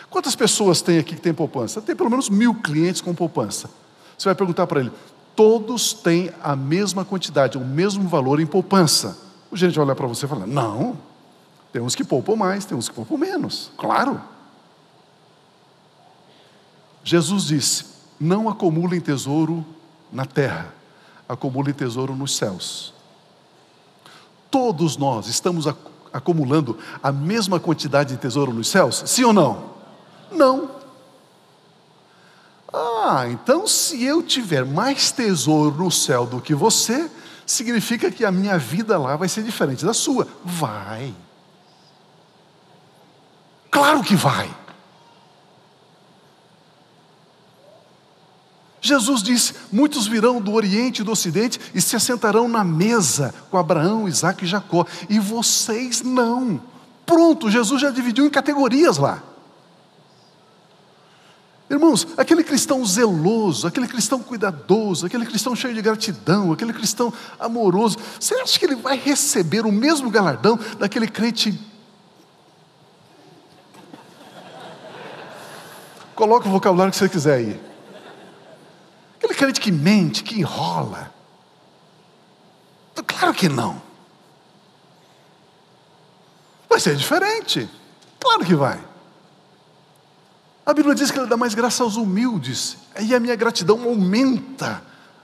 Quantas 0.09 0.37
pessoas 0.37 0.81
tem 0.81 0.99
aqui 0.99 1.17
que 1.17 1.21
tem 1.21 1.35
poupança? 1.35 1.81
Tem 1.83 1.97
pelo 1.97 2.11
menos 2.11 2.29
mil 2.29 2.55
clientes 2.55 3.01
com 3.01 3.15
poupança. 3.15 3.69
Você 4.17 4.29
vai 4.29 4.35
perguntar 4.35 4.67
para 4.67 4.81
ele: 4.81 4.93
todos 5.35 5.93
têm 5.93 6.33
a 6.43 6.55
mesma 6.55 7.05
quantidade, 7.05 7.59
o 7.59 7.65
mesmo 7.65 8.09
valor 8.09 8.41
em 8.41 8.47
poupança. 8.47 9.19
O 9.51 9.57
gerente 9.57 9.77
vai 9.77 9.85
olhar 9.85 9.97
para 9.97 10.07
você 10.07 10.27
e 10.27 10.29
falar: 10.29 10.47
não, 10.47 10.97
tem 11.73 11.83
uns 11.83 11.95
que 11.95 12.05
poupam 12.05 12.37
mais, 12.37 12.65
tem 12.65 12.79
uns 12.79 12.89
que 12.89 12.95
poupam 12.95 13.17
menos. 13.19 13.73
Claro. 13.77 14.21
Jesus 17.03 17.45
disse: 17.45 17.87
não 18.21 18.49
acumulem 18.49 19.01
tesouro 19.01 19.67
na 20.13 20.25
terra, 20.25 20.73
acumulem 21.29 21.75
tesouro 21.75 22.15
nos 22.15 22.37
céus. 22.37 22.95
Todos 24.49 24.97
nós 24.97 25.27
estamos 25.27 25.67
acumulando 25.67 25.96
a 27.03 27.13
mesma 27.13 27.61
quantidade 27.61 28.15
de 28.15 28.21
tesouro 28.21 28.53
nos 28.53 28.69
céus? 28.69 29.03
Sim 29.07 29.25
ou 29.25 29.33
não? 29.33 29.77
Não. 30.31 30.71
Ah, 32.73 33.27
então 33.29 33.67
se 33.67 34.05
eu 34.05 34.23
tiver 34.23 34.65
mais 34.65 35.11
tesouro 35.11 35.85
no 35.85 35.91
céu 35.91 36.27
do 36.27 36.41
que 36.41 36.55
você, 36.55 37.11
significa 37.47 38.11
que 38.11 38.25
a 38.25 38.33
minha 38.33 38.59
vida 38.59 38.99
lá 38.99 39.17
vai 39.17 39.29
ser 39.29 39.43
diferente 39.43 39.85
da 39.85 39.95
sua. 39.95 40.27
Vai. 40.45 41.15
Claro 43.71 44.03
que 44.03 44.17
vai. 44.17 44.51
Jesus 48.87 49.23
disse: 49.23 49.55
Muitos 49.73 50.07
virão 50.07 50.41
do 50.41 50.53
Oriente 50.53 51.03
e 51.03 51.05
do 51.05 51.13
Ocidente 51.13 51.61
e 51.75 51.81
se 51.81 51.97
assentarão 51.97 52.49
na 52.49 52.65
mesa 52.65 53.35
com 53.51 53.59
Abraão, 53.59 54.09
Isaac 54.09 54.45
e 54.45 54.49
Jacó, 54.49 54.87
e 55.09 55.19
vocês 55.19 56.03
não. 56.03 56.61
Pronto, 57.05 57.51
Jesus 57.51 57.81
já 57.81 57.91
dividiu 57.91 58.27
em 58.27 58.31
categorias 58.31 58.97
lá. 58.97 59.23
Irmãos, 61.69 62.07
aquele 62.17 62.45
cristão 62.45 62.85
zeloso, 62.87 63.67
aquele 63.67 63.89
cristão 63.89 64.23
cuidadoso, 64.23 65.07
aquele 65.07 65.27
cristão 65.27 65.55
cheio 65.57 65.75
de 65.75 65.83
gratidão, 65.83 66.53
aquele 66.53 66.73
cristão 66.73 67.13
amoroso, 67.41 67.99
você 68.21 68.37
acha 68.37 68.57
que 68.57 68.65
ele 68.65 68.77
vai 68.77 68.97
receber 68.97 69.67
o 69.67 69.73
mesmo 69.73 70.09
galardão 70.09 70.57
daquele 70.79 71.09
crente? 71.09 71.59
Coloca 76.15 76.49
o 76.49 76.51
vocabulário 76.53 76.93
que 76.93 76.99
você 76.99 77.09
quiser 77.09 77.35
aí. 77.35 77.76
Aquele 79.27 79.35
crente 79.35 79.61
que 79.61 79.73
mente, 79.73 80.23
que 80.23 80.39
enrola. 80.39 81.13
Claro 83.07 83.35
que 83.35 83.49
não. 83.49 83.83
Vai 86.69 86.79
ser 86.79 86.95
diferente. 86.95 87.69
Claro 88.21 88.45
que 88.45 88.55
vai. 88.55 88.81
A 90.65 90.73
Bíblia 90.73 90.95
diz 90.95 91.11
que 91.11 91.19
ele 91.19 91.27
dá 91.27 91.37
mais 91.37 91.55
graça 91.55 91.83
aos 91.83 91.97
humildes, 91.97 92.77
e 93.01 93.15
a 93.15 93.21
minha 93.21 93.35
gratidão 93.35 93.83
aumenta 93.83 94.83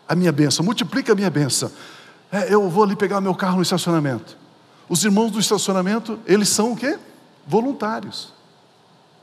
a 0.09 0.15
minha 0.15 0.33
bênção, 0.33 0.65
multiplica 0.65 1.13
a 1.13 1.15
minha 1.15 1.31
bênção. 1.31 1.71
É, 2.31 2.53
eu 2.53 2.69
vou 2.69 2.85
ali 2.85 2.97
pegar 2.97 3.21
meu 3.21 3.35
carro 3.35 3.57
no 3.57 3.63
estacionamento. 3.63 4.37
Os 4.89 5.05
irmãos 5.05 5.31
do 5.31 5.39
estacionamento, 5.39 6.19
eles 6.27 6.49
são 6.49 6.73
o 6.73 6.77
quê? 6.77 6.99
Voluntários. 7.47 8.33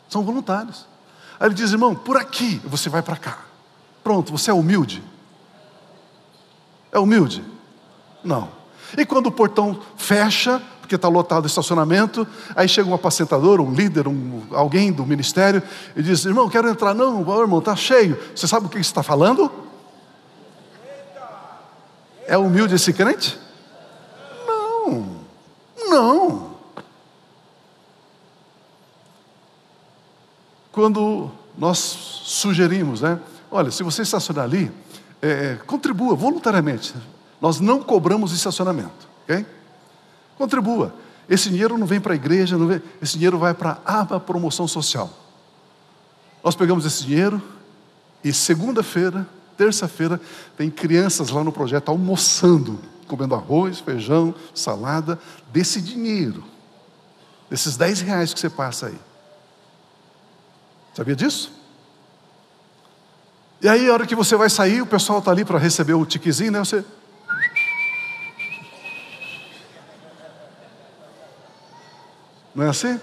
São 0.09 0.23
voluntários. 0.23 0.87
Aí 1.39 1.47
ele 1.47 1.55
diz, 1.55 1.71
irmão, 1.71 1.95
por 1.95 2.15
aqui, 2.17 2.61
você 2.65 2.89
vai 2.89 3.01
para 3.01 3.17
cá. 3.17 3.48
Pronto, 4.03 4.31
você 4.31 4.51
é 4.51 4.53
humilde? 4.53 5.03
É 6.91 6.99
humilde? 6.99 7.43
Não. 8.23 8.49
E 8.97 9.05
quando 9.05 9.27
o 9.27 9.31
portão 9.31 9.79
fecha, 9.95 10.61
porque 10.89 10.95
está 10.95 11.07
lotado 11.07 11.43
o 11.43 11.47
estacionamento. 11.47 12.27
Aí 12.55 12.67
chega 12.67 12.89
um 12.89 12.95
apacentador, 12.95 13.61
um 13.61 13.71
líder, 13.71 14.07
um, 14.07 14.41
alguém 14.51 14.91
do 14.91 15.05
ministério, 15.05 15.61
e 15.95 16.01
diz: 16.01 16.25
Irmão, 16.25 16.49
quero 16.49 16.67
entrar. 16.67 16.95
Não, 16.95 17.19
irmão, 17.39 17.59
está 17.59 17.75
cheio. 17.75 18.17
Você 18.35 18.47
sabe 18.47 18.65
o 18.65 18.69
que 18.69 18.79
está 18.79 19.03
falando? 19.03 19.51
É 22.25 22.35
humilde 22.35 22.73
esse 22.73 22.91
crente? 22.91 23.39
Não, 24.47 25.05
não. 25.89 26.49
Quando 30.71 31.29
nós 31.55 31.77
sugerimos, 31.77 33.01
né? 33.01 33.19
Olha, 33.51 33.71
se 33.71 33.83
você 33.83 34.01
estacionar 34.01 34.45
ali, 34.45 34.71
é, 35.21 35.57
contribua 35.65 36.15
voluntariamente. 36.15 36.93
Nós 37.41 37.59
não 37.59 37.81
cobramos 37.81 38.31
estacionamento, 38.31 39.07
ok? 39.23 39.45
Contribua. 40.37 40.93
Esse 41.27 41.49
dinheiro 41.49 41.77
não 41.77 41.85
vem 41.85 41.99
para 41.99 42.13
a 42.13 42.15
igreja, 42.15 42.57
não 42.57 42.67
vem, 42.67 42.81
esse 43.01 43.13
dinheiro 43.13 43.37
vai 43.37 43.53
para 43.53 43.79
a 43.85 44.01
aba 44.01 44.19
promoção 44.19 44.67
social. 44.67 45.09
Nós 46.43 46.55
pegamos 46.55 46.85
esse 46.85 47.05
dinheiro 47.05 47.41
e 48.23 48.33
segunda-feira, 48.33 49.27
terça-feira, 49.57 50.19
tem 50.57 50.69
crianças 50.69 51.29
lá 51.29 51.43
no 51.43 51.51
projeto 51.51 51.89
almoçando 51.89 52.79
comendo 53.09 53.33
arroz, 53.33 53.79
feijão, 53.79 54.33
salada, 54.53 55.19
desse 55.51 55.81
dinheiro, 55.81 56.43
desses 57.49 57.75
10 57.75 58.01
reais 58.01 58.33
que 58.33 58.39
você 58.39 58.49
passa 58.49 58.85
aí. 58.85 58.99
Sabia 60.93 61.15
disso? 61.15 61.51
E 63.61 63.67
aí, 63.67 63.89
a 63.89 63.93
hora 63.93 64.05
que 64.05 64.15
você 64.15 64.35
vai 64.35 64.49
sair, 64.49 64.81
o 64.81 64.85
pessoal 64.85 65.19
está 65.19 65.31
ali 65.31 65.43
para 65.43 65.59
receber 65.59 65.93
o 65.93 66.05
tiquezinho, 66.05 66.51
né? 66.51 66.59
Você. 66.59 66.83
Não 72.55 72.65
é 72.65 72.69
assim? 72.69 72.99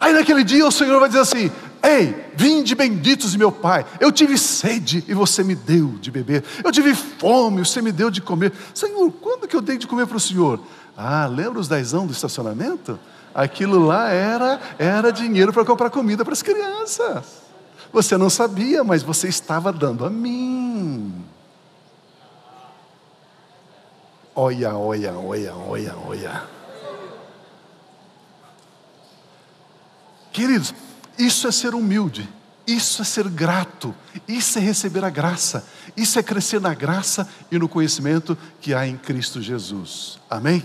Aí 0.00 0.12
naquele 0.12 0.44
dia 0.44 0.66
o 0.66 0.72
Senhor 0.72 0.98
vai 1.00 1.08
dizer 1.08 1.20
assim: 1.20 1.50
Ei, 1.82 2.30
vinde 2.34 2.74
benditos 2.74 3.32
de 3.32 3.38
meu 3.38 3.52
Pai. 3.52 3.84
Eu 4.00 4.10
tive 4.10 4.36
sede 4.38 5.04
e 5.06 5.14
você 5.14 5.44
me 5.44 5.54
deu 5.54 5.94
de 6.00 6.10
beber. 6.10 6.44
Eu 6.64 6.72
tive 6.72 6.94
fome, 6.94 7.64
você 7.64 7.80
me 7.82 7.92
deu 7.92 8.10
de 8.10 8.20
comer. 8.20 8.52
Senhor, 8.74 9.10
quando 9.20 9.46
que 9.46 9.54
eu 9.54 9.60
dei 9.60 9.78
de 9.78 9.86
comer 9.86 10.06
para 10.06 10.16
o 10.16 10.20
Senhor? 10.20 10.60
Ah, 10.96 11.26
lembra 11.26 11.60
os 11.60 11.68
dezão 11.68 12.06
do 12.06 12.12
estacionamento? 12.12 12.98
Aquilo 13.34 13.84
lá 13.84 14.10
era, 14.10 14.60
era 14.78 15.12
dinheiro 15.12 15.52
para 15.52 15.64
comprar 15.64 15.90
comida 15.90 16.24
para 16.24 16.32
as 16.32 16.42
crianças. 16.42 17.45
Você 17.92 18.16
não 18.16 18.28
sabia, 18.28 18.84
mas 18.84 19.02
você 19.02 19.28
estava 19.28 19.72
dando 19.72 20.04
a 20.04 20.10
mim. 20.10 21.24
Olha, 24.34 24.76
olha, 24.76 25.14
olha, 25.14 25.54
olha, 25.54 25.96
olha. 26.06 26.42
Queridos, 30.30 30.74
isso 31.18 31.48
é 31.48 31.52
ser 31.52 31.74
humilde, 31.74 32.28
isso 32.66 33.00
é 33.00 33.04
ser 33.06 33.26
grato, 33.30 33.94
isso 34.28 34.58
é 34.58 34.60
receber 34.60 35.02
a 35.02 35.08
graça, 35.08 35.66
isso 35.96 36.18
é 36.18 36.22
crescer 36.22 36.60
na 36.60 36.74
graça 36.74 37.26
e 37.50 37.58
no 37.58 37.66
conhecimento 37.66 38.36
que 38.60 38.74
há 38.74 38.86
em 38.86 38.98
Cristo 38.98 39.40
Jesus. 39.40 40.18
Amém? 40.28 40.62